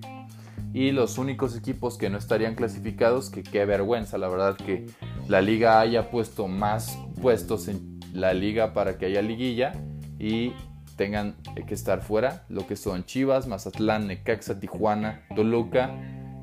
Y 0.74 0.90
los 0.90 1.16
únicos 1.16 1.56
equipos 1.56 1.96
que 1.96 2.10
no 2.10 2.18
estarían 2.18 2.54
clasificados, 2.54 3.30
que 3.30 3.42
qué 3.42 3.64
vergüenza, 3.64 4.18
la 4.18 4.28
verdad 4.28 4.56
que 4.56 4.84
la 5.26 5.40
liga 5.40 5.80
haya 5.80 6.10
puesto 6.10 6.48
más 6.48 6.98
puestos 7.22 7.68
en 7.68 7.98
la 8.12 8.34
liga 8.34 8.74
para 8.74 8.98
que 8.98 9.06
haya 9.06 9.22
liguilla 9.22 9.72
y 10.18 10.52
tengan 10.96 11.36
que 11.66 11.74
estar 11.74 12.02
fuera, 12.02 12.44
lo 12.48 12.66
que 12.66 12.76
son 12.76 13.04
Chivas, 13.04 13.46
Mazatlán, 13.46 14.06
Necaxa, 14.06 14.60
Tijuana, 14.60 15.22
Toluca 15.34 15.94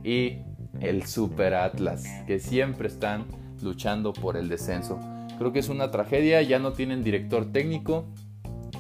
y 0.04 0.40
el 0.80 1.06
Super 1.06 1.54
Atlas, 1.54 2.04
que 2.28 2.40
siempre 2.40 2.88
están 2.88 3.26
luchando 3.62 4.14
por 4.14 4.38
el 4.38 4.50
descenso. 4.50 5.00
Creo 5.38 5.52
que 5.54 5.60
es 5.60 5.70
una 5.70 5.92
tragedia, 5.92 6.42
ya 6.42 6.60
no 6.60 6.74
tienen 6.74 7.04
director 7.04 7.52
técnico, 7.52 8.06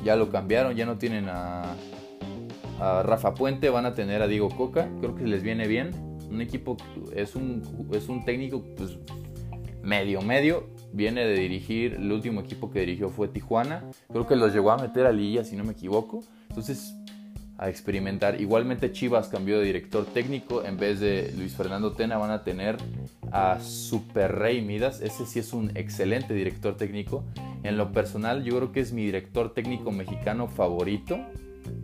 ya 0.03 0.15
lo 0.15 0.29
cambiaron, 0.29 0.75
ya 0.75 0.85
no 0.85 0.97
tienen 0.97 1.27
a, 1.29 1.75
Rafa 2.79 3.35
Puente, 3.35 3.69
van 3.69 3.85
a 3.85 3.93
tener 3.93 4.23
a 4.23 4.27
Diego 4.27 4.49
Coca, 4.49 4.89
creo 4.99 5.15
que 5.15 5.27
les 5.27 5.43
viene 5.43 5.67
bien. 5.67 5.91
Un 6.31 6.41
equipo 6.41 6.77
es 7.15 7.35
un, 7.35 7.61
es 7.93 8.09
un 8.09 8.25
técnico 8.25 8.63
pues, 8.75 8.97
medio 9.83 10.21
medio 10.21 10.67
viene 10.93 11.25
de 11.25 11.35
dirigir, 11.35 11.95
el 11.95 12.11
último 12.11 12.41
equipo 12.41 12.71
que 12.71 12.81
dirigió 12.81 13.09
fue 13.09 13.27
Tijuana, 13.27 13.83
creo 14.09 14.27
que 14.27 14.35
los 14.35 14.53
llegó 14.53 14.71
a 14.71 14.77
meter 14.77 15.05
a 15.05 15.11
Lilla 15.11 15.43
si 15.43 15.55
no 15.55 15.63
me 15.63 15.71
equivoco, 15.73 16.23
entonces 16.49 16.93
a 17.57 17.69
experimentar. 17.69 18.41
Igualmente 18.41 18.91
Chivas 18.91 19.27
cambió 19.27 19.59
de 19.59 19.65
director 19.65 20.05
técnico, 20.05 20.63
en 20.63 20.77
vez 20.77 20.99
de 20.99 21.31
Luis 21.37 21.55
Fernando 21.55 21.91
Tena 21.93 22.17
van 22.17 22.31
a 22.31 22.43
tener 22.43 22.77
a 23.31 23.59
Super 23.59 24.35
Rey 24.35 24.61
Midas, 24.61 24.99
ese 25.01 25.27
sí 25.27 25.39
es 25.39 25.53
un 25.53 25.71
excelente 25.75 26.33
director 26.33 26.75
técnico. 26.75 27.23
En 27.63 27.77
lo 27.77 27.91
personal 27.91 28.43
yo 28.43 28.57
creo 28.57 28.71
que 28.71 28.79
es 28.79 28.93
mi 28.93 29.05
director 29.05 29.53
técnico 29.53 29.91
mexicano 29.91 30.47
favorito. 30.47 31.19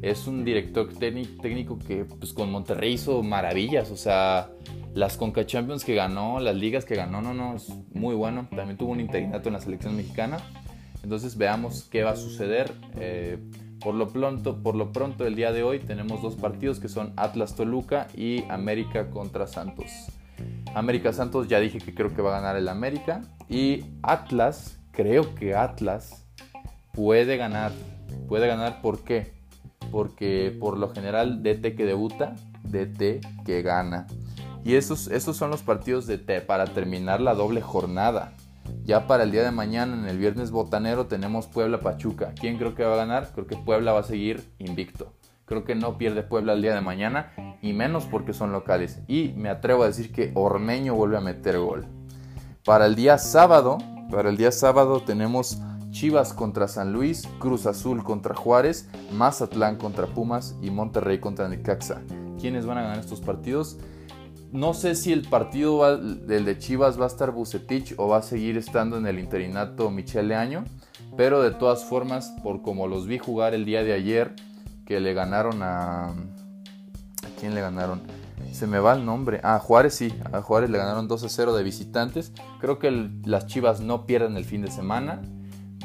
Es 0.02 0.26
un 0.26 0.44
director 0.44 0.90
técnico 0.94 1.78
que 1.78 2.06
pues, 2.06 2.34
con 2.34 2.52
Monterrey 2.52 2.94
hizo 2.94 3.22
maravillas, 3.22 3.92
o 3.92 3.96
sea, 3.96 4.50
las 4.98 5.16
Conca 5.16 5.46
Champions 5.46 5.86
que 5.86 5.94
ganó, 5.94 6.40
las 6.40 6.56
ligas 6.56 6.84
que 6.84 6.96
ganó, 6.96 7.22
no, 7.22 7.32
no, 7.32 7.56
es 7.56 7.70
muy 7.94 8.16
bueno. 8.16 8.48
También 8.56 8.78
tuvo 8.78 8.94
un 8.94 9.00
interinato 9.00 9.48
en 9.48 9.54
la 9.54 9.62
selección 9.62 9.96
mexicana. 9.96 10.40
Entonces 11.04 11.38
veamos 11.38 11.84
qué 11.92 12.04
va 12.04 12.12
a 12.12 12.16
suceder. 12.16 12.74
Eh, 12.96 13.38
por 13.80 13.94
lo, 13.94 14.08
pronto, 14.08 14.64
por 14.64 14.74
lo 14.74 14.92
pronto, 14.92 15.28
el 15.28 15.36
día 15.36 15.52
de 15.52 15.62
hoy 15.62 15.78
tenemos 15.78 16.24
dos 16.24 16.36
partidos 16.36 16.80
que 16.80 16.90
son 16.90 17.14
Atlas 17.16 17.56
Toluca 17.56 18.08
y 18.16 18.44
América 18.50 19.12
contra 19.12 19.46
Santos. 19.46 19.86
América 20.74 21.14
Santos 21.14 21.48
ya 21.48 21.60
dije 21.60 21.78
que 21.78 21.94
creo 21.94 22.16
que 22.16 22.24
va 22.24 22.36
a 22.36 22.42
ganar 22.42 22.56
el 22.56 22.68
América. 22.68 23.22
Y 23.48 23.86
Atlas, 24.02 24.80
creo 24.94 25.36
que 25.36 25.54
Atlas 25.54 26.26
puede 26.94 27.38
ganar. 27.38 27.72
Puede 28.28 28.48
ganar, 28.48 28.82
¿por 28.82 29.04
qué? 29.04 29.32
Porque 29.92 30.58
por 30.60 30.80
lo 30.80 30.90
general 30.90 31.44
DT 31.44 31.76
que 31.76 31.86
debuta, 31.86 32.36
DT 32.64 33.22
que 33.46 33.62
gana. 33.62 34.08
Y 34.68 34.76
esos, 34.76 35.08
esos 35.08 35.38
son 35.38 35.50
los 35.50 35.62
partidos 35.62 36.08
de 36.08 36.18
para 36.42 36.66
terminar 36.66 37.22
la 37.22 37.34
doble 37.36 37.62
jornada. 37.62 38.34
Ya 38.84 39.08
para 39.08 39.24
el 39.24 39.32
día 39.32 39.44
de 39.44 39.52
mañana, 39.52 39.94
en 39.96 40.10
el 40.10 40.18
viernes 40.18 40.52
botanero, 40.52 41.06
tenemos 41.06 41.48
Puebla 41.48 41.80
Pachuca. 41.80 42.34
¿Quién 42.38 42.58
creo 42.58 42.76
que 42.76 42.84
va 42.84 42.96
a 42.96 42.98
ganar? 42.98 43.30
Creo 43.34 43.48
que 43.48 43.56
Puebla 43.56 43.94
va 43.94 44.02
a 44.02 44.04
seguir 44.04 44.44
invicto. 44.60 45.14
Creo 45.46 45.64
que 45.64 45.74
no 45.74 45.98
pierde 45.98 46.22
Puebla 46.22 46.52
el 46.52 46.62
día 46.62 46.76
de 46.76 46.82
mañana, 46.82 47.32
y 47.62 47.72
menos 47.72 48.08
porque 48.08 48.34
son 48.34 48.52
locales. 48.52 49.00
Y 49.08 49.32
me 49.38 49.48
atrevo 49.48 49.84
a 49.84 49.88
decir 49.88 50.12
que 50.12 50.34
Ormeño 50.36 50.96
vuelve 50.96 51.16
a 51.16 51.22
meter 51.22 51.60
gol. 51.60 51.86
Para 52.66 52.88
el 52.88 52.96
día 52.96 53.18
sábado, 53.20 53.78
para 54.12 54.30
el 54.30 54.36
día 54.36 54.52
sábado 54.52 55.00
tenemos 55.00 55.60
Chivas 55.92 56.34
contra 56.34 56.68
San 56.68 56.92
Luis, 56.92 57.26
Cruz 57.40 57.68
Azul 57.68 58.04
contra 58.04 58.36
Juárez, 58.36 58.90
Mazatlán 59.14 59.78
contra 59.78 60.08
Pumas 60.08 60.58
y 60.62 60.72
Monterrey 60.72 61.20
contra 61.22 61.48
Necaxa. 61.48 62.02
¿Quiénes 62.38 62.66
van 62.66 62.80
a 62.80 62.82
ganar 62.82 63.00
estos 63.00 63.22
partidos? 63.22 63.78
No 64.52 64.74
sé 64.74 64.96
si 64.96 65.12
el 65.12 65.28
partido 65.28 65.98
del 65.98 66.46
de 66.46 66.58
Chivas 66.58 67.00
va 67.00 67.06
a 67.06 67.08
estar 67.08 67.32
Bucetich 67.32 67.96
o 67.98 68.08
va 68.08 68.18
a 68.18 68.22
seguir 68.22 68.58
estando 68.58 68.98
en 68.98 69.06
el 69.06 69.20
interinato 69.20 69.92
Michele 69.92 70.36
Año, 70.36 70.64
pero 71.18 71.42
de 71.42 71.52
todas 71.52 71.84
formas, 71.84 72.34
por 72.44 72.62
como 72.62 72.88
los 72.88 73.08
vi 73.08 73.18
jugar 73.18 73.54
el 73.54 73.66
día 73.66 73.84
de 73.84 73.94
ayer, 73.94 74.36
que 74.86 75.00
le 75.00 75.14
ganaron 75.14 75.62
a... 75.62 76.10
¿A 76.10 77.40
quién 77.40 77.56
le 77.56 77.62
ganaron? 77.62 78.02
Se 78.54 78.68
me 78.68 78.80
va 78.80 78.94
el 78.94 79.06
nombre. 79.06 79.42
Ah, 79.44 79.60
Juárez 79.60 79.96
sí, 79.96 80.14
a 80.32 80.42
Juárez 80.42 80.70
le 80.70 80.78
ganaron 80.78 81.08
2 81.08 81.24
a 81.24 81.30
0 81.30 81.56
de 81.56 81.64
visitantes. 81.64 82.32
Creo 82.62 82.80
que 82.80 83.10
las 83.26 83.48
Chivas 83.48 83.82
no 83.82 84.06
pierden 84.06 84.38
el 84.38 84.46
fin 84.46 84.62
de 84.62 84.72
semana 84.72 85.22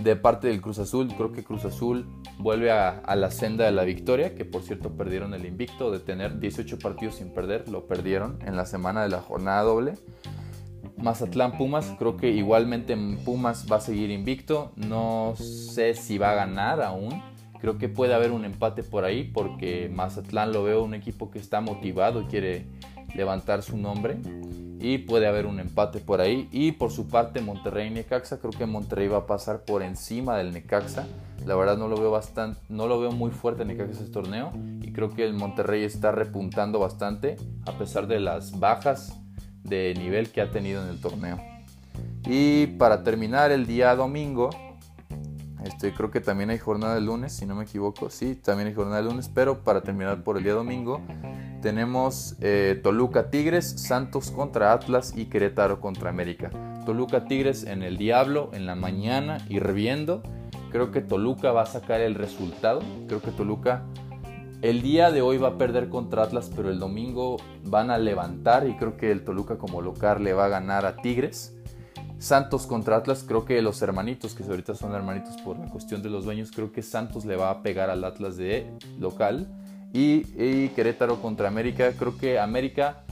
de 0.00 0.16
parte 0.16 0.48
del 0.48 0.60
Cruz 0.60 0.78
Azul. 0.78 1.08
Creo 1.16 1.32
que 1.32 1.44
Cruz 1.44 1.64
Azul 1.64 2.06
vuelve 2.38 2.70
a, 2.70 3.02
la 3.14 3.30
senda 3.30 3.64
de 3.64 3.72
la 3.72 3.84
victoria, 3.84 4.34
que 4.34 4.44
por 4.44 4.62
cierto 4.62 4.96
perdieron 4.96 5.34
el 5.34 5.46
invicto 5.46 5.90
de 5.90 6.00
tener 6.00 6.38
18 6.38 6.78
partidos 6.78 7.16
sin 7.16 7.32
perder, 7.32 7.68
lo 7.68 7.86
perdieron 7.86 8.38
en 8.44 8.56
la 8.56 8.66
semana 8.66 9.02
de 9.02 9.08
la 9.08 9.20
jornada 9.20 9.62
doble. 9.62 9.94
Mazatlán 10.96 11.56
Pumas, 11.56 11.94
creo 11.98 12.16
que 12.16 12.30
igualmente 12.30 12.96
Pumas 13.24 13.66
va 13.70 13.76
a 13.76 13.80
seguir 13.80 14.10
invicto, 14.10 14.72
no 14.76 15.34
sé 15.36 15.94
si 15.94 16.18
va 16.18 16.32
a 16.32 16.34
ganar 16.34 16.80
aún, 16.80 17.22
creo 17.60 17.78
que 17.78 17.88
puede 17.88 18.14
haber 18.14 18.30
un 18.30 18.44
empate 18.44 18.82
por 18.82 19.04
ahí 19.04 19.24
porque 19.24 19.88
Mazatlán 19.92 20.52
lo 20.52 20.64
veo 20.64 20.82
un 20.82 20.94
equipo 20.94 21.30
que 21.30 21.38
está 21.38 21.60
motivado 21.60 22.26
quiere 22.26 22.66
levantar 23.14 23.62
su 23.62 23.76
nombre 23.76 24.18
y 24.80 24.98
puede 24.98 25.28
haber 25.28 25.46
un 25.46 25.60
empate 25.60 26.00
por 26.00 26.20
ahí. 26.20 26.48
Y 26.50 26.72
por 26.72 26.90
su 26.90 27.06
parte 27.08 27.40
Monterrey 27.40 27.88
y 27.88 27.90
Necaxa, 27.90 28.38
creo 28.38 28.50
que 28.50 28.66
Monterrey 28.66 29.08
va 29.08 29.18
a 29.18 29.26
pasar 29.26 29.64
por 29.64 29.82
encima 29.82 30.36
del 30.36 30.52
Necaxa. 30.52 31.06
La 31.46 31.54
verdad 31.54 31.76
no 31.76 31.88
lo 31.88 31.96
veo 31.96 32.10
bastante, 32.10 32.60
no 32.68 32.86
lo 32.86 33.00
veo 33.00 33.12
muy 33.12 33.30
fuerte 33.30 33.64
Necaxa 33.64 33.92
este 33.92 34.12
torneo 34.12 34.52
y 34.80 34.92
creo 34.92 35.10
que 35.10 35.24
el 35.24 35.34
Monterrey 35.34 35.84
está 35.84 36.12
repuntando 36.12 36.78
bastante 36.78 37.36
a 37.66 37.72
pesar 37.72 38.06
de 38.06 38.20
las 38.20 38.58
bajas 38.58 39.16
de 39.62 39.94
nivel 39.96 40.30
que 40.30 40.40
ha 40.40 40.50
tenido 40.50 40.82
en 40.82 40.88
el 40.88 41.00
torneo. 41.00 41.38
Y 42.24 42.66
para 42.66 43.02
terminar 43.02 43.50
el 43.50 43.66
día 43.66 43.94
domingo, 43.96 44.50
este, 45.64 45.92
creo 45.92 46.10
que 46.10 46.20
también 46.20 46.50
hay 46.50 46.58
jornada 46.58 46.94
de 46.94 47.00
lunes, 47.00 47.32
si 47.32 47.46
no 47.46 47.54
me 47.54 47.64
equivoco. 47.64 48.10
Sí, 48.10 48.34
también 48.34 48.68
hay 48.68 48.74
jornada 48.74 48.98
de 48.98 49.08
lunes, 49.08 49.30
pero 49.32 49.62
para 49.62 49.82
terminar 49.82 50.22
por 50.22 50.36
el 50.36 50.44
día 50.44 50.54
domingo, 50.54 51.00
tenemos 51.62 52.36
eh, 52.40 52.78
Toluca 52.82 53.30
Tigres, 53.30 53.66
Santos 53.78 54.30
contra 54.30 54.72
Atlas 54.72 55.14
y 55.16 55.26
Querétaro 55.26 55.80
contra 55.80 56.10
América. 56.10 56.50
Toluca 56.84 57.24
Tigres 57.24 57.64
en 57.64 57.82
el 57.82 57.96
Diablo, 57.96 58.50
en 58.52 58.66
la 58.66 58.74
mañana, 58.74 59.38
hirviendo. 59.48 60.22
Creo 60.70 60.90
que 60.90 61.00
Toluca 61.00 61.52
va 61.52 61.62
a 61.62 61.66
sacar 61.66 62.00
el 62.00 62.14
resultado. 62.14 62.80
Creo 63.06 63.22
que 63.22 63.30
Toluca 63.30 63.84
el 64.62 64.80
día 64.80 65.10
de 65.10 65.22
hoy 65.22 65.38
va 65.38 65.48
a 65.48 65.58
perder 65.58 65.88
contra 65.88 66.22
Atlas, 66.22 66.50
pero 66.54 66.70
el 66.70 66.78
domingo 66.78 67.36
van 67.64 67.90
a 67.90 67.98
levantar 67.98 68.68
y 68.68 68.76
creo 68.76 68.96
que 68.96 69.10
el 69.10 69.24
Toluca 69.24 69.58
como 69.58 69.82
local 69.82 70.22
le 70.22 70.34
va 70.34 70.44
a 70.44 70.48
ganar 70.48 70.86
a 70.86 70.96
Tigres. 70.96 71.56
Santos 72.18 72.68
contra 72.68 72.96
Atlas, 72.96 73.24
creo 73.26 73.44
que 73.44 73.60
los 73.60 73.82
hermanitos, 73.82 74.36
que 74.36 74.44
ahorita 74.44 74.76
son 74.76 74.94
hermanitos 74.94 75.36
por 75.42 75.58
la 75.58 75.66
cuestión 75.66 76.00
de 76.02 76.10
los 76.10 76.24
dueños, 76.24 76.52
creo 76.52 76.70
que 76.70 76.82
Santos 76.82 77.24
le 77.24 77.34
va 77.34 77.50
a 77.50 77.62
pegar 77.62 77.90
al 77.90 78.04
Atlas 78.04 78.36
de 78.36 78.72
local. 79.00 79.48
Y, 79.92 80.68
Querétaro 80.70 81.20
contra 81.20 81.48
América. 81.48 81.92
Creo 81.98 82.16
que 82.16 82.38
América 82.38 83.04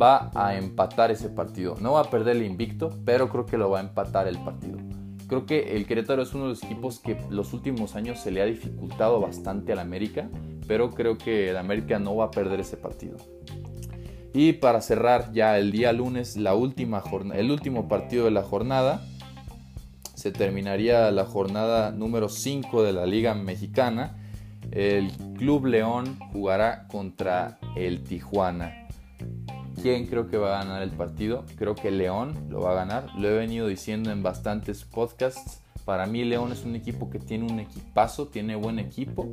va 0.00 0.30
a 0.34 0.56
empatar 0.56 1.10
ese 1.10 1.28
partido. 1.28 1.76
No 1.80 1.92
va 1.92 2.00
a 2.02 2.10
perder 2.10 2.36
el 2.36 2.44
invicto, 2.44 2.90
pero 3.04 3.28
creo 3.28 3.46
que 3.46 3.58
lo 3.58 3.70
va 3.70 3.78
a 3.78 3.82
empatar 3.82 4.28
el 4.28 4.38
partido. 4.38 4.78
Creo 5.26 5.46
que 5.46 5.76
el 5.76 5.86
Querétaro 5.86 6.22
es 6.22 6.34
uno 6.34 6.44
de 6.44 6.50
los 6.50 6.62
equipos 6.62 6.98
que 6.98 7.16
los 7.30 7.52
últimos 7.52 7.94
años 7.94 8.20
se 8.20 8.30
le 8.30 8.42
ha 8.42 8.46
dificultado 8.46 9.20
bastante 9.20 9.72
al 9.72 9.78
América, 9.78 10.28
pero 10.66 10.90
creo 10.90 11.18
que 11.18 11.50
el 11.50 11.56
América 11.56 11.98
no 11.98 12.16
va 12.16 12.26
a 12.26 12.30
perder 12.30 12.60
ese 12.60 12.76
partido. 12.76 13.16
Y 14.32 14.54
para 14.54 14.80
cerrar 14.80 15.32
ya 15.32 15.58
el 15.58 15.72
día 15.72 15.92
lunes, 15.92 16.36
la 16.36 16.54
última 16.54 17.02
el 17.34 17.50
último 17.50 17.88
partido 17.88 18.26
de 18.26 18.30
la 18.30 18.42
jornada, 18.42 19.02
se 20.14 20.30
terminaría 20.30 21.10
la 21.10 21.24
jornada 21.24 21.90
número 21.92 22.28
5 22.28 22.82
de 22.82 22.92
la 22.92 23.06
Liga 23.06 23.34
Mexicana. 23.34 24.19
El 24.72 25.10
Club 25.36 25.66
León 25.66 26.18
jugará 26.32 26.86
contra 26.86 27.58
el 27.76 28.02
Tijuana. 28.04 28.86
¿Quién 29.82 30.06
creo 30.06 30.28
que 30.28 30.36
va 30.36 30.60
a 30.60 30.64
ganar 30.64 30.82
el 30.82 30.90
partido? 30.90 31.44
Creo 31.56 31.74
que 31.74 31.90
León 31.90 32.34
lo 32.48 32.60
va 32.60 32.72
a 32.72 32.74
ganar. 32.74 33.06
Lo 33.16 33.28
he 33.28 33.32
venido 33.32 33.66
diciendo 33.66 34.12
en 34.12 34.22
bastantes 34.22 34.84
podcasts. 34.84 35.62
Para 35.84 36.06
mí 36.06 36.22
León 36.24 36.52
es 36.52 36.64
un 36.64 36.76
equipo 36.76 37.10
que 37.10 37.18
tiene 37.18 37.50
un 37.50 37.58
equipazo, 37.58 38.28
tiene 38.28 38.54
buen 38.54 38.78
equipo. 38.78 39.26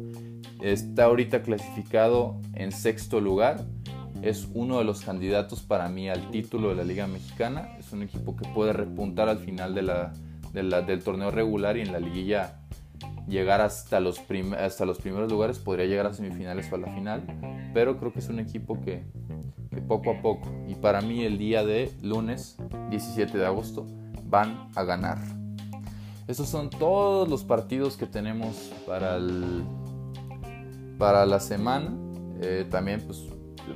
Está 0.62 1.04
ahorita 1.04 1.44
clasificado 1.44 2.40
en 2.54 2.72
sexto 2.72 3.20
lugar. 3.20 3.66
Es 4.24 4.48
uno 4.54 4.80
de 4.80 4.86
los 4.86 5.02
candidatos 5.02 5.62
para 5.62 5.88
mí 5.90 6.10
al 6.10 6.32
título 6.32 6.70
de 6.70 6.76
la 6.76 6.84
Liga 6.84 7.06
Mexicana. 7.06 7.76
Es 7.78 7.92
un 7.92 8.02
equipo 8.02 8.36
que 8.36 8.48
puede 8.50 8.74
repuntar 8.74 9.30
al 9.30 9.38
final 9.38 9.76
del 9.76 11.04
torneo 11.04 11.30
regular 11.30 11.78
y 11.78 11.82
en 11.82 11.92
la 11.92 12.00
liguilla 12.00 12.62
llegar 13.28 13.62
hasta 13.62 14.00
los, 14.00 14.20
primeros 14.20 15.32
lugares. 15.32 15.60
Podría 15.60 15.86
llegar 15.86 16.08
a 16.08 16.14
semifinales 16.14 16.72
o 16.72 16.76
a 16.76 16.80
la 16.80 16.94
final. 16.94 17.24
Pero 17.74 17.98
creo 17.98 18.14
que 18.14 18.20
es 18.20 18.30
un 18.30 18.40
equipo 18.40 18.80
que 18.82 19.04
poco 19.88 20.12
a 20.12 20.22
poco 20.22 20.50
y 20.68 20.76
para 20.76 21.02
mí 21.02 21.24
el 21.24 21.38
día 21.38 21.64
de 21.64 21.92
lunes 22.02 22.58
17 22.90 23.38
de 23.38 23.46
agosto 23.46 23.86
van 24.26 24.70
a 24.76 24.84
ganar. 24.84 25.20
Estos 26.28 26.50
son 26.50 26.70
todos 26.70 27.30
los 27.30 27.44
partidos 27.44 27.96
que 27.96 28.06
tenemos 28.06 28.74
para, 28.86 29.16
el, 29.16 29.64
para 30.98 31.26
la 31.26 31.40
semana. 31.40 31.94
Eh, 32.42 32.68
también 32.70 33.02
pues 33.02 33.24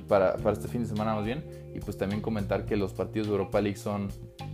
para, 0.08 0.38
para, 0.38 0.54
este 0.54 0.68
fin 0.68 0.84
de 0.84 0.88
semana 0.88 1.16
más 1.16 1.26
bien. 1.26 1.44
Y 1.76 1.80
pues 1.80 1.98
también 1.98 2.22
comentar 2.22 2.66
que 2.66 2.76
los 2.76 2.94
partidos 2.94 3.28
de 3.28 3.34
Europa 3.34 3.62
League 3.62 3.78
son 3.78 4.10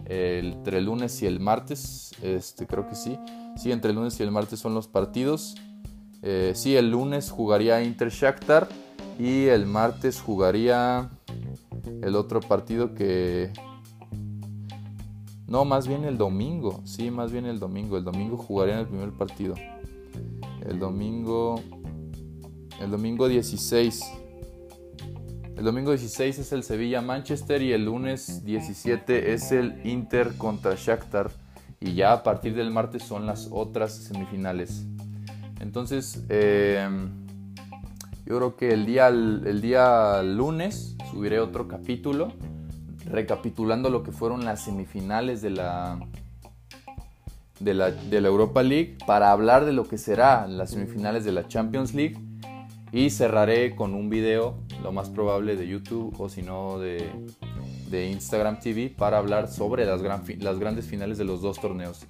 entre 0.05 0.77
el 0.77 0.85
lunes 0.85 1.21
y 1.21 1.25
el 1.25 1.39
martes. 1.39 2.11
Este, 2.21 2.65
creo 2.65 2.87
que 2.87 2.95
sí. 2.95 3.17
Sí, 3.57 3.71
entre 3.71 3.91
el 3.91 3.97
lunes 3.97 4.19
y 4.19 4.23
el 4.23 4.31
martes 4.31 4.59
son 4.59 4.73
los 4.73 4.87
partidos. 4.87 5.55
Eh, 6.21 6.53
sí, 6.55 6.75
el 6.75 6.91
lunes 6.91 7.29
jugaría 7.29 7.83
Inter 7.83 8.09
Shakhtar 8.09 8.67
y 9.19 9.45
el 9.45 9.65
martes 9.65 10.21
jugaría 10.21 11.09
el 12.01 12.15
otro 12.15 12.39
partido 12.39 12.93
que... 12.93 13.51
No, 15.47 15.63
más 15.63 15.87
bien 15.87 16.03
el 16.03 16.17
domingo. 16.17 16.81
Sí, 16.83 17.09
más 17.09 17.31
bien 17.31 17.45
el 17.45 17.59
domingo. 17.59 17.97
El 17.97 18.03
domingo 18.03 18.37
jugarían 18.37 18.79
el 18.79 18.87
primer 18.87 19.11
partido. 19.11 19.55
El 20.65 20.79
domingo... 20.79 21.61
El 22.81 22.91
domingo 22.91 23.27
16. 23.27 24.03
El 25.57 25.63
domingo 25.63 25.89
16 25.89 26.37
es 26.37 26.51
el 26.51 26.61
Sevilla-Manchester 26.61 27.63
y 27.63 27.73
el 27.73 27.85
lunes 27.85 28.45
17 28.45 29.33
es 29.33 29.51
el 29.51 29.81
Inter 29.85 30.37
contra 30.37 30.75
Shakhtar. 30.75 31.31
Y 31.79 31.95
ya 31.95 32.13
a 32.13 32.21
partir 32.21 32.53
del 32.53 32.69
martes 32.69 33.01
son 33.01 33.25
las 33.25 33.47
otras 33.49 33.95
semifinales. 33.95 34.85
Entonces, 35.59 36.23
eh, 36.29 36.87
yo 38.27 38.37
creo 38.37 38.55
que 38.55 38.69
el 38.69 38.85
día, 38.85 39.07
el 39.07 39.59
día 39.59 40.21
lunes 40.21 40.95
subiré 41.09 41.39
otro 41.39 41.67
capítulo 41.67 42.33
recapitulando 43.05 43.89
lo 43.89 44.03
que 44.03 44.11
fueron 44.11 44.45
las 44.45 44.63
semifinales 44.63 45.41
de 45.41 45.49
la, 45.49 45.99
de 47.59 47.73
la, 47.73 47.89
de 47.89 48.21
la 48.21 48.27
Europa 48.27 48.61
League 48.61 48.99
para 49.07 49.31
hablar 49.31 49.65
de 49.65 49.73
lo 49.73 49.87
que 49.87 49.97
será 49.97 50.45
las 50.45 50.69
semifinales 50.69 51.25
de 51.25 51.31
la 51.31 51.47
Champions 51.47 51.95
League 51.95 52.19
y 52.91 53.09
cerraré 53.09 53.75
con 53.75 53.93
un 53.93 54.09
video, 54.09 54.55
lo 54.83 54.91
más 54.91 55.09
probable 55.09 55.55
de 55.55 55.67
YouTube 55.67 56.13
o 56.19 56.29
si 56.29 56.41
no 56.41 56.79
de, 56.79 57.09
de, 57.89 58.09
Instagram 58.09 58.59
TV 58.59 58.89
para 58.89 59.17
hablar 59.17 59.47
sobre 59.47 59.85
las, 59.85 60.01
las 60.01 60.59
grandes 60.59 60.85
finales 60.85 61.17
de 61.17 61.25
los 61.25 61.41
dos 61.41 61.59
torneos 61.59 62.05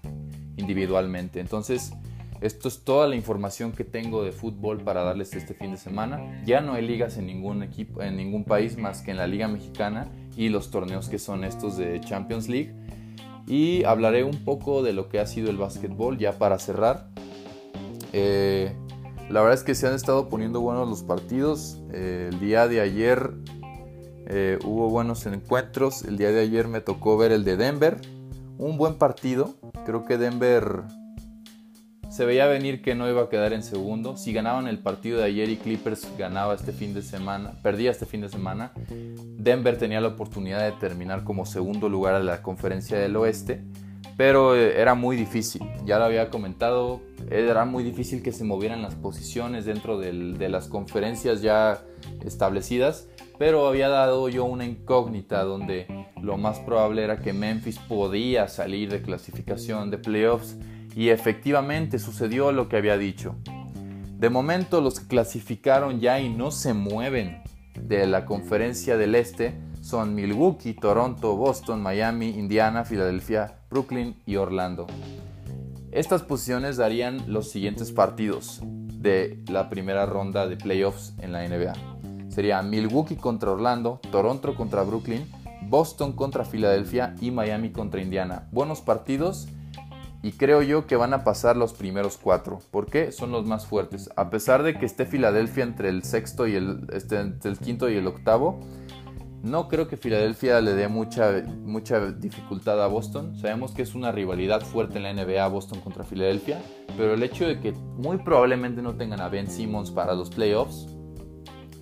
individualmente. 0.57 1.39
Entonces, 1.39 1.93
esto 2.41 2.67
es 2.67 2.83
toda 2.83 3.07
la 3.07 3.15
información 3.15 3.71
que 3.71 3.83
tengo 3.83 4.23
de 4.23 4.31
fútbol 4.31 4.81
para 4.81 5.03
darles 5.03 5.33
este 5.33 5.55
fin 5.55 5.71
de 5.71 5.77
semana. 5.77 6.43
Ya 6.45 6.61
no 6.61 6.73
hay 6.73 6.85
ligas 6.85 7.17
en 7.17 7.25
ningún 7.25 7.63
equipo, 7.63 8.03
en 8.03 8.15
ningún 8.15 8.43
país 8.43 8.77
más 8.77 9.01
que 9.01 9.11
en 9.11 9.17
la 9.17 9.25
Liga 9.25 9.47
Mexicana 9.47 10.07
y 10.35 10.49
los 10.49 10.69
torneos 10.69 11.09
que 11.09 11.17
son 11.17 11.43
estos 11.43 11.77
de 11.77 11.99
Champions 12.01 12.47
League. 12.47 12.73
Y 13.47 13.83
hablaré 13.85 14.23
un 14.23 14.43
poco 14.43 14.83
de 14.83 14.93
lo 14.93 15.09
que 15.09 15.19
ha 15.19 15.25
sido 15.25 15.49
el 15.49 15.57
básquetbol 15.57 16.17
ya 16.17 16.37
para 16.37 16.59
cerrar. 16.59 17.09
Eh, 18.13 18.71
la 19.29 19.41
verdad 19.41 19.53
es 19.53 19.63
que 19.63 19.75
se 19.75 19.87
han 19.87 19.93
estado 19.93 20.29
poniendo 20.29 20.61
buenos 20.61 20.87
los 20.87 21.03
partidos. 21.03 21.81
Eh, 21.93 22.29
el 22.31 22.39
día 22.39 22.67
de 22.67 22.81
ayer 22.81 23.31
eh, 24.27 24.57
hubo 24.63 24.89
buenos 24.89 25.25
encuentros. 25.25 26.03
El 26.03 26.17
día 26.17 26.31
de 26.31 26.41
ayer 26.41 26.67
me 26.67 26.81
tocó 26.81 27.17
ver 27.17 27.31
el 27.31 27.43
de 27.43 27.57
Denver. 27.57 27.99
Un 28.57 28.77
buen 28.77 28.95
partido. 28.95 29.55
Creo 29.85 30.05
que 30.05 30.17
Denver 30.17 30.83
se 32.09 32.25
veía 32.25 32.47
venir 32.47 32.81
que 32.81 32.95
no 32.95 33.09
iba 33.09 33.23
a 33.23 33.29
quedar 33.29 33.53
en 33.53 33.61
segundo. 33.61 34.17
Si 34.17 34.33
ganaban 34.33 34.67
el 34.67 34.79
partido 34.79 35.19
de 35.19 35.25
ayer 35.25 35.49
y 35.49 35.57
Clippers 35.57 36.07
ganaba 36.17 36.55
este 36.55 36.71
fin 36.71 36.93
de 36.93 37.01
semana, 37.01 37.53
perdía 37.61 37.91
este 37.91 38.05
fin 38.05 38.21
de 38.21 38.29
semana, 38.29 38.71
Denver 39.37 39.77
tenía 39.77 40.01
la 40.01 40.07
oportunidad 40.07 40.63
de 40.63 40.71
terminar 40.79 41.23
como 41.23 41.45
segundo 41.45 41.89
lugar 41.89 42.15
a 42.15 42.19
la 42.19 42.41
conferencia 42.41 42.97
del 42.97 43.15
oeste, 43.17 43.63
pero 44.17 44.55
eh, 44.55 44.81
era 44.81 44.95
muy 44.95 45.15
difícil. 45.15 45.61
Ya 45.85 45.99
lo 45.99 46.05
había 46.05 46.29
comentado, 46.29 47.01
era 47.29 47.63
muy 47.65 47.83
difícil 47.83 48.23
que 48.23 48.31
se 48.33 48.43
movieran 48.43 48.81
las 48.81 48.95
posiciones 48.95 49.65
dentro 49.65 49.99
de 49.99 50.49
las 50.49 50.67
conferencias 50.67 51.41
ya 51.41 51.79
establecidas, 52.25 53.07
pero 53.37 53.67
había 53.67 53.87
dado 53.87 54.27
yo 54.27 54.43
una 54.45 54.65
incógnita 54.65 55.43
donde 55.43 56.07
lo 56.21 56.37
más 56.37 56.59
probable 56.59 57.03
era 57.03 57.19
que 57.19 57.33
Memphis 57.33 57.77
podía 57.77 58.47
salir 58.47 58.89
de 58.89 59.03
clasificación 59.03 59.91
de 59.91 59.99
playoffs 59.99 60.57
y 60.95 61.09
efectivamente 61.09 61.99
sucedió 61.99 62.51
lo 62.51 62.67
que 62.67 62.77
había 62.77 62.97
dicho. 62.97 63.35
De 64.17 64.31
momento 64.31 64.81
los 64.81 64.99
que 64.99 65.07
clasificaron 65.07 65.99
ya 65.99 66.19
y 66.19 66.29
no 66.29 66.49
se 66.49 66.73
mueven 66.73 67.43
de 67.79 68.07
la 68.07 68.25
conferencia 68.25 68.97
del 68.97 69.13
este 69.13 69.53
son 69.81 70.15
Milwaukee, 70.15 70.73
Toronto, 70.73 71.35
Boston, 71.35 71.83
Miami, 71.83 72.29
Indiana, 72.29 72.83
Filadelfia, 72.83 73.56
Brooklyn 73.69 74.15
y 74.25 74.37
Orlando. 74.37 74.87
Estas 75.91 76.23
posiciones 76.23 76.77
darían 76.77 77.31
los 77.31 77.49
siguientes 77.49 77.91
partidos 77.91 78.61
de 78.63 79.43
la 79.47 79.69
primera 79.69 80.05
ronda 80.05 80.47
de 80.47 80.57
playoffs 80.57 81.13
en 81.19 81.31
la 81.31 81.47
NBA. 81.47 81.73
Sería 82.29 82.61
Milwaukee 82.61 83.15
contra 83.15 83.51
Orlando, 83.51 83.99
Toronto 84.11 84.55
contra 84.55 84.83
Brooklyn, 84.83 85.25
Boston 85.63 86.13
contra 86.13 86.45
Filadelfia 86.45 87.15
y 87.19 87.31
Miami 87.31 87.71
contra 87.71 88.01
Indiana. 88.01 88.47
Buenos 88.51 88.81
partidos 88.81 89.47
y 90.23 90.31
creo 90.31 90.61
yo 90.61 90.87
que 90.87 90.95
van 90.95 91.13
a 91.13 91.23
pasar 91.23 91.57
los 91.57 91.73
primeros 91.73 92.17
cuatro. 92.17 92.59
¿Por 92.71 92.87
qué? 92.87 93.11
Son 93.11 93.31
los 93.31 93.45
más 93.45 93.65
fuertes. 93.65 94.09
A 94.15 94.29
pesar 94.29 94.63
de 94.63 94.77
que 94.77 94.85
esté 94.85 95.05
Filadelfia 95.05 95.63
entre 95.63 95.89
el 95.89 96.03
sexto 96.03 96.47
y 96.47 96.55
el, 96.55 96.87
este, 96.91 97.19
el 97.19 97.57
quinto 97.59 97.89
y 97.89 97.95
el 97.95 98.07
octavo, 98.07 98.59
no 99.43 99.67
creo 99.67 99.87
que 99.87 99.97
Filadelfia 99.97 100.59
le 100.61 100.73
dé 100.73 100.87
mucha, 100.87 101.43
mucha 101.63 102.11
dificultad 102.11 102.83
a 102.83 102.87
Boston. 102.87 103.37
Sabemos 103.39 103.71
que 103.71 103.83
es 103.83 103.95
una 103.95 104.11
rivalidad 104.11 104.61
fuerte 104.61 104.97
en 104.97 105.03
la 105.03 105.13
NBA 105.13 105.47
Boston 105.47 105.79
contra 105.81 106.03
Filadelfia, 106.03 106.61
pero 106.97 107.13
el 107.13 107.23
hecho 107.23 107.47
de 107.47 107.59
que 107.59 107.71
muy 107.71 108.17
probablemente 108.17 108.81
no 108.81 108.95
tengan 108.95 109.21
a 109.21 109.29
Ben 109.29 109.49
Simmons 109.49 109.91
para 109.91 110.13
los 110.13 110.29
playoffs, 110.29 110.87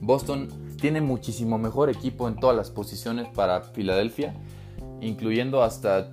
Boston 0.01 0.49
tiene 0.79 1.01
muchísimo 1.01 1.57
mejor 1.57 1.89
equipo 1.89 2.27
en 2.27 2.35
todas 2.35 2.55
las 2.55 2.69
posiciones 2.69 3.27
para 3.29 3.61
Filadelfia, 3.61 4.35
incluyendo 5.01 5.63
hasta 5.63 6.11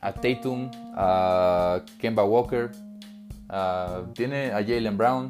a 0.00 0.12
Tatum, 0.12 0.70
a 0.96 1.82
Kemba 1.98 2.24
Walker, 2.24 2.70
tiene 4.14 4.52
a 4.52 4.62
Jalen 4.62 4.96
Brown. 4.96 5.28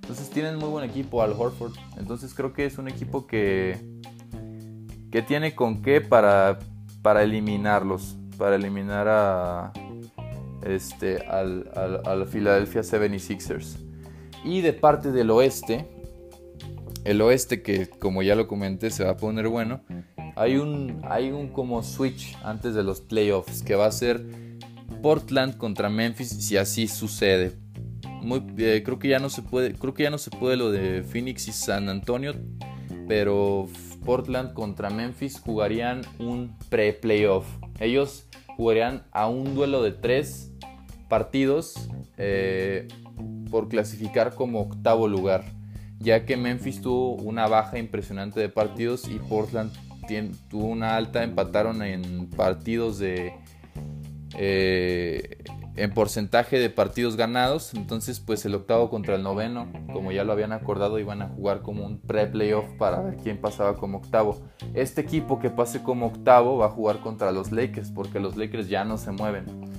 Entonces 0.00 0.30
tienen 0.30 0.56
muy 0.56 0.68
buen 0.68 0.88
equipo 0.88 1.22
al 1.22 1.32
Horford. 1.32 1.74
Entonces 1.96 2.34
creo 2.34 2.52
que 2.52 2.64
es 2.64 2.78
un 2.78 2.88
equipo 2.88 3.26
que, 3.26 3.78
que 5.10 5.22
tiene 5.22 5.54
con 5.54 5.82
qué 5.82 6.00
para, 6.00 6.58
para 7.02 7.22
eliminarlos. 7.22 8.16
Para 8.38 8.56
eliminar 8.56 9.06
a, 9.08 9.72
este, 10.64 11.18
al, 11.26 11.70
al, 12.06 12.26
Philadelphia 12.26 12.82
76ers. 12.82 13.76
Y 14.44 14.62
de 14.62 14.72
parte 14.72 15.12
del 15.12 15.30
oeste, 15.30 15.86
el 17.04 17.20
oeste 17.20 17.62
que 17.62 17.88
como 17.88 18.22
ya 18.22 18.34
lo 18.34 18.46
comenté 18.46 18.90
se 18.90 19.04
va 19.04 19.10
a 19.10 19.16
poner 19.16 19.48
bueno, 19.48 19.82
hay 20.36 20.56
un, 20.56 21.02
hay 21.04 21.30
un 21.30 21.48
como 21.48 21.82
switch 21.82 22.36
antes 22.42 22.74
de 22.74 22.82
los 22.82 23.00
playoffs 23.00 23.62
que 23.62 23.74
va 23.74 23.86
a 23.86 23.92
ser 23.92 24.24
Portland 25.02 25.56
contra 25.56 25.88
Memphis 25.90 26.28
si 26.28 26.56
así 26.56 26.88
sucede. 26.88 27.52
Muy, 28.22 28.42
eh, 28.58 28.82
creo 28.84 28.98
que 28.98 29.08
ya 29.08 29.18
no 29.18 29.30
se 29.30 29.42
puede, 29.42 29.74
creo 29.74 29.94
que 29.94 30.02
ya 30.02 30.10
no 30.10 30.18
se 30.18 30.30
puede 30.30 30.56
lo 30.56 30.70
de 30.70 31.02
Phoenix 31.02 31.48
y 31.48 31.52
San 31.52 31.88
Antonio, 31.88 32.34
pero 33.08 33.66
Portland 34.04 34.52
contra 34.52 34.90
Memphis 34.90 35.40
jugarían 35.40 36.02
un 36.18 36.56
pre-playoff. 36.68 37.46
Ellos 37.78 38.26
jugarían 38.56 39.04
a 39.12 39.28
un 39.28 39.54
duelo 39.54 39.82
de 39.82 39.92
tres 39.92 40.52
partidos 41.08 41.88
eh, 42.16 42.88
por 43.50 43.68
clasificar 43.68 44.34
como 44.34 44.60
octavo 44.60 45.08
lugar, 45.08 45.44
ya 45.98 46.24
que 46.24 46.36
Memphis 46.36 46.80
tuvo 46.80 47.14
una 47.14 47.46
baja 47.48 47.78
impresionante 47.78 48.40
de 48.40 48.48
partidos 48.48 49.08
y 49.08 49.18
Portland 49.18 49.72
tuvo 50.48 50.66
una 50.66 50.96
alta, 50.96 51.22
empataron 51.22 51.82
en 51.82 52.28
partidos 52.30 52.98
de... 52.98 53.32
Eh, 54.36 55.38
en 55.76 55.92
porcentaje 55.92 56.58
de 56.58 56.70
partidos 56.70 57.16
ganados. 57.16 57.74
Entonces, 57.74 58.20
pues 58.20 58.44
el 58.44 58.54
octavo 58.54 58.90
contra 58.90 59.14
el 59.14 59.22
noveno, 59.22 59.68
como 59.92 60.12
ya 60.12 60.24
lo 60.24 60.32
habían 60.32 60.52
acordado, 60.52 60.98
iban 60.98 61.22
a 61.22 61.28
jugar 61.28 61.62
como 61.62 61.84
un 61.84 62.00
pre-playoff 62.00 62.66
para 62.78 63.00
ver 63.00 63.16
quién 63.16 63.40
pasaba 63.40 63.76
como 63.76 63.98
octavo. 63.98 64.40
Este 64.74 65.00
equipo 65.00 65.38
que 65.38 65.50
pase 65.50 65.82
como 65.82 66.06
octavo 66.06 66.58
va 66.58 66.66
a 66.66 66.70
jugar 66.70 67.00
contra 67.00 67.32
los 67.32 67.52
Lakers, 67.52 67.90
porque 67.90 68.20
los 68.20 68.36
Lakers 68.36 68.68
ya 68.68 68.84
no 68.84 68.98
se 68.98 69.12
mueven. 69.12 69.70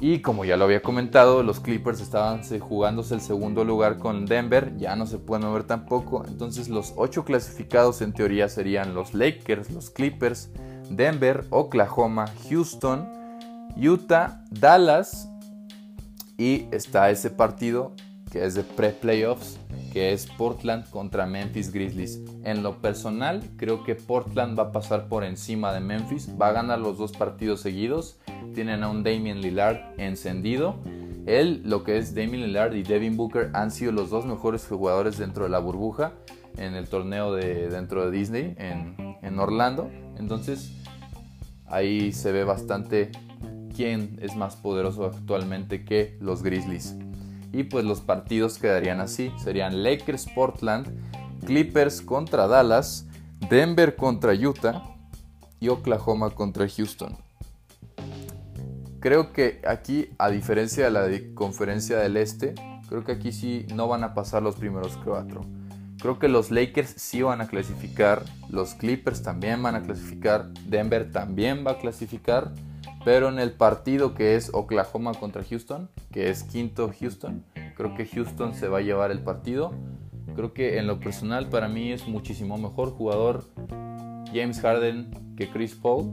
Y 0.00 0.20
como 0.20 0.44
ya 0.44 0.56
lo 0.56 0.64
había 0.64 0.80
comentado, 0.80 1.42
los 1.42 1.58
Clippers 1.58 2.00
estaban 2.00 2.42
jugándose 2.60 3.14
el 3.14 3.20
segundo 3.20 3.64
lugar 3.64 3.98
con 3.98 4.26
Denver, 4.26 4.76
ya 4.76 4.94
no 4.94 5.06
se 5.06 5.18
pueden 5.18 5.46
mover 5.46 5.64
tampoco. 5.64 6.24
Entonces 6.28 6.68
los 6.68 6.94
ocho 6.96 7.24
clasificados 7.24 8.00
en 8.00 8.12
teoría 8.12 8.48
serían 8.48 8.94
los 8.94 9.12
Lakers, 9.12 9.72
los 9.72 9.90
Clippers, 9.90 10.50
Denver, 10.88 11.46
Oklahoma, 11.50 12.26
Houston, 12.48 13.17
Utah, 13.76 14.44
Dallas 14.50 15.28
y 16.36 16.66
está 16.70 17.10
ese 17.10 17.30
partido 17.30 17.92
que 18.30 18.44
es 18.44 18.54
de 18.54 18.62
pre-playoffs, 18.62 19.58
que 19.92 20.12
es 20.12 20.26
Portland 20.26 20.88
contra 20.90 21.26
Memphis 21.26 21.72
Grizzlies. 21.72 22.20
En 22.44 22.62
lo 22.62 22.80
personal, 22.80 23.42
creo 23.56 23.84
que 23.84 23.94
Portland 23.94 24.58
va 24.58 24.64
a 24.64 24.72
pasar 24.72 25.08
por 25.08 25.24
encima 25.24 25.72
de 25.72 25.80
Memphis, 25.80 26.28
va 26.40 26.48
a 26.48 26.52
ganar 26.52 26.78
los 26.78 26.98
dos 26.98 27.12
partidos 27.12 27.60
seguidos. 27.60 28.18
Tienen 28.54 28.82
a 28.82 28.90
un 28.90 29.02
Damian 29.02 29.40
Lillard 29.40 29.78
encendido. 29.98 30.76
Él, 31.26 31.62
lo 31.64 31.84
que 31.84 31.98
es 31.98 32.14
Damian 32.14 32.42
Lillard 32.42 32.74
y 32.74 32.82
Devin 32.82 33.16
Booker 33.16 33.50
han 33.54 33.70
sido 33.70 33.92
los 33.92 34.10
dos 34.10 34.26
mejores 34.26 34.66
jugadores 34.66 35.18
dentro 35.18 35.44
de 35.44 35.50
la 35.50 35.58
burbuja 35.58 36.12
en 36.56 36.74
el 36.74 36.88
torneo 36.88 37.34
de 37.34 37.68
dentro 37.68 38.04
de 38.04 38.16
Disney 38.16 38.54
en, 38.58 38.96
en 39.22 39.38
Orlando. 39.38 39.90
Entonces, 40.18 40.72
ahí 41.66 42.12
se 42.12 42.32
ve 42.32 42.44
bastante 42.44 43.10
quién 43.78 44.18
es 44.20 44.34
más 44.34 44.56
poderoso 44.56 45.04
actualmente 45.04 45.84
que 45.84 46.18
los 46.20 46.42
Grizzlies. 46.42 46.96
Y 47.52 47.62
pues 47.62 47.84
los 47.84 48.00
partidos 48.00 48.58
quedarían 48.58 48.98
así. 48.98 49.30
Serían 49.38 49.84
Lakers 49.84 50.26
Portland, 50.34 50.88
Clippers 51.46 52.02
contra 52.02 52.48
Dallas, 52.48 53.06
Denver 53.48 53.94
contra 53.94 54.32
Utah 54.34 54.82
y 55.60 55.68
Oklahoma 55.68 56.30
contra 56.30 56.68
Houston. 56.68 57.18
Creo 58.98 59.32
que 59.32 59.62
aquí, 59.64 60.08
a 60.18 60.28
diferencia 60.28 60.86
de 60.86 60.90
la 60.90 61.34
conferencia 61.34 61.98
del 61.98 62.16
Este, 62.16 62.56
creo 62.88 63.04
que 63.04 63.12
aquí 63.12 63.30
sí 63.30 63.64
no 63.72 63.86
van 63.86 64.02
a 64.02 64.12
pasar 64.12 64.42
los 64.42 64.56
primeros 64.56 64.98
cuatro. 65.04 65.46
Creo 66.00 66.18
que 66.18 66.26
los 66.26 66.50
Lakers 66.50 66.94
sí 66.96 67.22
van 67.22 67.40
a 67.42 67.46
clasificar, 67.46 68.24
los 68.50 68.74
Clippers 68.74 69.22
también 69.22 69.62
van 69.62 69.76
a 69.76 69.82
clasificar, 69.84 70.52
Denver 70.66 71.12
también 71.12 71.64
va 71.64 71.72
a 71.72 71.78
clasificar 71.78 72.52
pero 73.04 73.28
en 73.28 73.38
el 73.38 73.52
partido 73.52 74.14
que 74.14 74.34
es 74.34 74.50
Oklahoma 74.52 75.14
contra 75.14 75.44
Houston, 75.44 75.88
que 76.12 76.30
es 76.30 76.42
quinto 76.42 76.90
Houston, 76.98 77.44
creo 77.76 77.94
que 77.94 78.06
Houston 78.06 78.54
se 78.54 78.68
va 78.68 78.78
a 78.78 78.82
llevar 78.82 79.10
el 79.10 79.20
partido. 79.20 79.72
Creo 80.34 80.52
que 80.52 80.78
en 80.78 80.86
lo 80.86 81.00
personal 81.00 81.48
para 81.48 81.68
mí 81.68 81.92
es 81.92 82.06
muchísimo 82.06 82.58
mejor 82.58 82.90
jugador 82.90 83.44
James 84.32 84.60
Harden 84.60 85.34
que 85.36 85.48
Chris 85.48 85.74
Paul. 85.74 86.12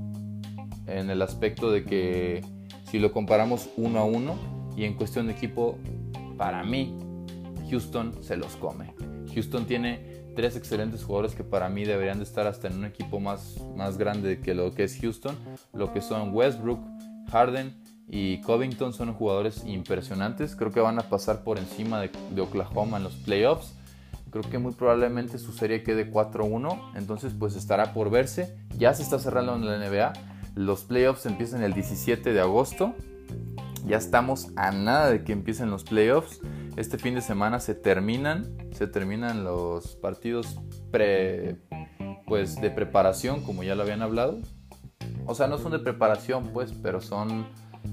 En 0.88 1.10
el 1.10 1.22
aspecto 1.22 1.72
de 1.72 1.84
que 1.84 2.44
si 2.90 3.00
lo 3.00 3.12
comparamos 3.12 3.70
uno 3.76 4.00
a 4.00 4.06
uno 4.06 4.36
y 4.78 4.86
en 4.86 4.94
cuestión 4.94 5.28
de 5.28 5.34
equipo, 5.34 5.78
para 6.38 6.64
mí 6.64 6.98
Houston 7.70 8.24
se 8.24 8.38
los 8.38 8.56
come. 8.56 8.94
Houston 9.34 9.66
tiene 9.66 10.15
tres 10.36 10.56
excelentes 10.56 11.04
jugadores 11.04 11.34
que 11.34 11.44
para 11.44 11.70
mí 11.70 11.86
deberían 11.86 12.18
de 12.18 12.26
estar 12.26 12.46
hasta 12.46 12.68
en 12.68 12.78
un 12.78 12.86
equipo 12.86 13.20
más, 13.20 13.62
más 13.76 13.98
grande 13.98 14.40
que 14.40 14.54
lo 14.54 14.74
que 14.74 14.84
es 14.84 15.00
Houston. 15.00 15.36
Lo 15.74 15.94
que 15.94 16.02
son 16.02 16.34
Westbrook, 16.34 16.80
Harden 17.32 17.76
y 18.08 18.42
Covington 18.42 18.94
son 18.94 19.14
jugadores 19.14 19.64
impresionantes. 19.66 20.56
Creo 20.56 20.72
que 20.72 20.80
van 20.80 21.00
a 21.00 21.10
pasar 21.10 21.44
por 21.44 21.58
encima 21.58 22.02
de, 22.02 22.42
Oklahoma 22.42 22.98
en 22.98 23.04
los 23.04 23.16
playoffs. 23.16 23.74
Creo 24.30 24.44
que 24.44 24.60
muy 24.60 24.74
probablemente 24.74 25.40
su 25.40 25.54
serie 25.54 25.84
quede 25.84 26.12
4-1. 26.12 26.92
Entonces 26.96 27.34
pues 27.38 27.56
estará 27.56 27.94
por 27.94 28.10
verse. 28.10 28.58
Ya 28.78 28.94
se 28.94 29.04
está 29.04 29.18
cerrando 29.18 29.56
en 29.56 29.66
la 29.66 29.78
NBA. 29.78 30.14
Los 30.56 30.84
playoffs 30.84 31.26
empiezan 31.26 31.64
el 31.64 31.74
17 31.74 32.34
de 32.34 32.42
agosto. 32.42 32.94
Ya 33.86 33.98
estamos 33.98 34.50
a 34.56 34.72
nada 34.72 35.10
de 35.10 35.24
que 35.24 35.32
empiecen 35.32 35.70
los 35.70 35.84
playoffs. 35.84 36.42
Este 36.78 36.98
fin 36.98 37.16
de 37.16 37.22
semana 37.22 37.60
se 37.60 37.74
terminan, 37.74 38.58
se 38.72 38.88
terminan 38.88 39.46
los 39.46 39.96
partidos 39.96 40.60
pre, 40.92 41.56
pues 42.28 42.60
de 42.60 42.70
preparación, 42.70 43.44
como 43.44 43.64
ya 43.64 43.76
lo 43.76 43.84
habían 43.84 44.02
hablado. 44.02 44.40
O 45.26 45.36
sea, 45.36 45.48
no 45.48 45.58
son 45.58 45.72
de 45.72 45.80
preparación, 45.80 46.50
pues, 46.54 46.74
pero 46.74 47.00
son 47.00 47.48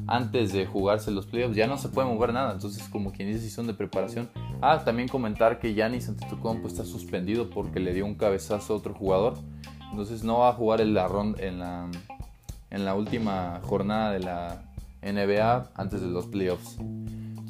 antes 0.08 0.52
de 0.52 0.66
jugarse 0.66 1.12
los 1.12 1.26
playoffs. 1.26 1.54
Ya 1.54 1.68
no 1.68 1.78
se 1.78 1.90
puede 1.90 2.08
mover 2.08 2.32
nada, 2.32 2.52
entonces 2.52 2.88
como 2.88 3.12
quien 3.12 3.28
dice, 3.28 3.40
si 3.40 3.50
son 3.50 3.68
de 3.68 3.74
preparación. 3.74 4.28
Ah, 4.60 4.82
también 4.84 5.08
comentar 5.08 5.60
que 5.60 5.74
Giannis 5.74 6.08
Antetokounmpo 6.08 6.66
está 6.66 6.84
suspendido 6.84 7.50
porque 7.50 7.78
le 7.78 7.94
dio 7.94 8.04
un 8.04 8.16
cabezazo 8.16 8.74
a 8.74 8.76
otro 8.76 8.94
jugador. 8.94 9.34
Entonces 9.90 10.24
no 10.24 10.40
va 10.40 10.48
a 10.48 10.52
jugar 10.54 10.80
en 10.80 10.94
la, 10.94 11.08
en 11.38 11.58
la, 11.60 11.88
en 12.70 12.84
la 12.84 12.94
última 12.94 13.60
jornada 13.62 14.10
de 14.10 14.20
la 14.20 14.64
NBA 15.02 15.70
antes 15.76 16.00
de 16.00 16.08
los 16.08 16.26
playoffs. 16.26 16.78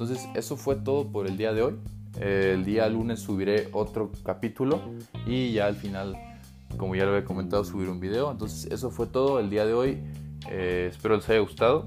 Entonces 0.02 0.28
eso 0.34 0.56
fue 0.56 0.74
todo 0.74 1.12
por 1.12 1.28
el 1.28 1.36
día 1.36 1.52
de 1.52 1.62
hoy. 1.62 1.74
el 2.20 2.64
día 2.64 2.88
lunes 2.88 3.20
subiré 3.20 3.68
otro 3.70 4.10
capítulo 4.24 4.82
y 5.26 5.52
ya 5.52 5.66
al 5.66 5.76
final, 5.76 6.16
como 6.76 6.96
ya 6.96 7.04
lo 7.04 7.12
había 7.12 7.24
comentado, 7.24 7.64
subir 7.64 7.88
un 7.88 8.00
video. 8.00 8.32
Entonces 8.32 8.70
eso 8.72 8.90
fue 8.90 9.06
todo 9.06 9.38
el 9.38 9.48
día 9.48 9.64
de 9.64 9.74
hoy. 9.74 10.02
Eh, 10.50 10.88
espero 10.90 11.14
les 11.14 11.28
haya 11.30 11.38
gustado. 11.38 11.84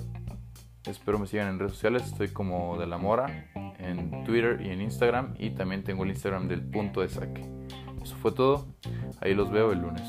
Espero 0.86 1.20
me 1.20 1.28
sigan 1.28 1.50
en 1.50 1.60
redes 1.60 1.74
sociales. 1.74 2.04
Estoy 2.04 2.30
como 2.30 2.78
de 2.80 2.88
la 2.88 2.98
mora 2.98 3.50
en 3.80 4.24
Twitter 4.24 4.62
y 4.66 4.70
en 4.70 4.82
Instagram. 4.82 5.34
Y 5.38 5.50
también 5.50 5.84
tengo 5.84 6.06
el 6.06 6.12
Instagram 6.12 6.48
del 6.48 6.62
punto 6.64 7.02
de 7.02 7.10
saque. 7.10 7.42
Eso 8.02 8.16
fue 8.16 8.32
todo. 8.32 8.66
Ahí 9.20 9.34
los 9.34 9.52
veo 9.52 9.74
el 9.74 9.80
lunes. 9.80 10.04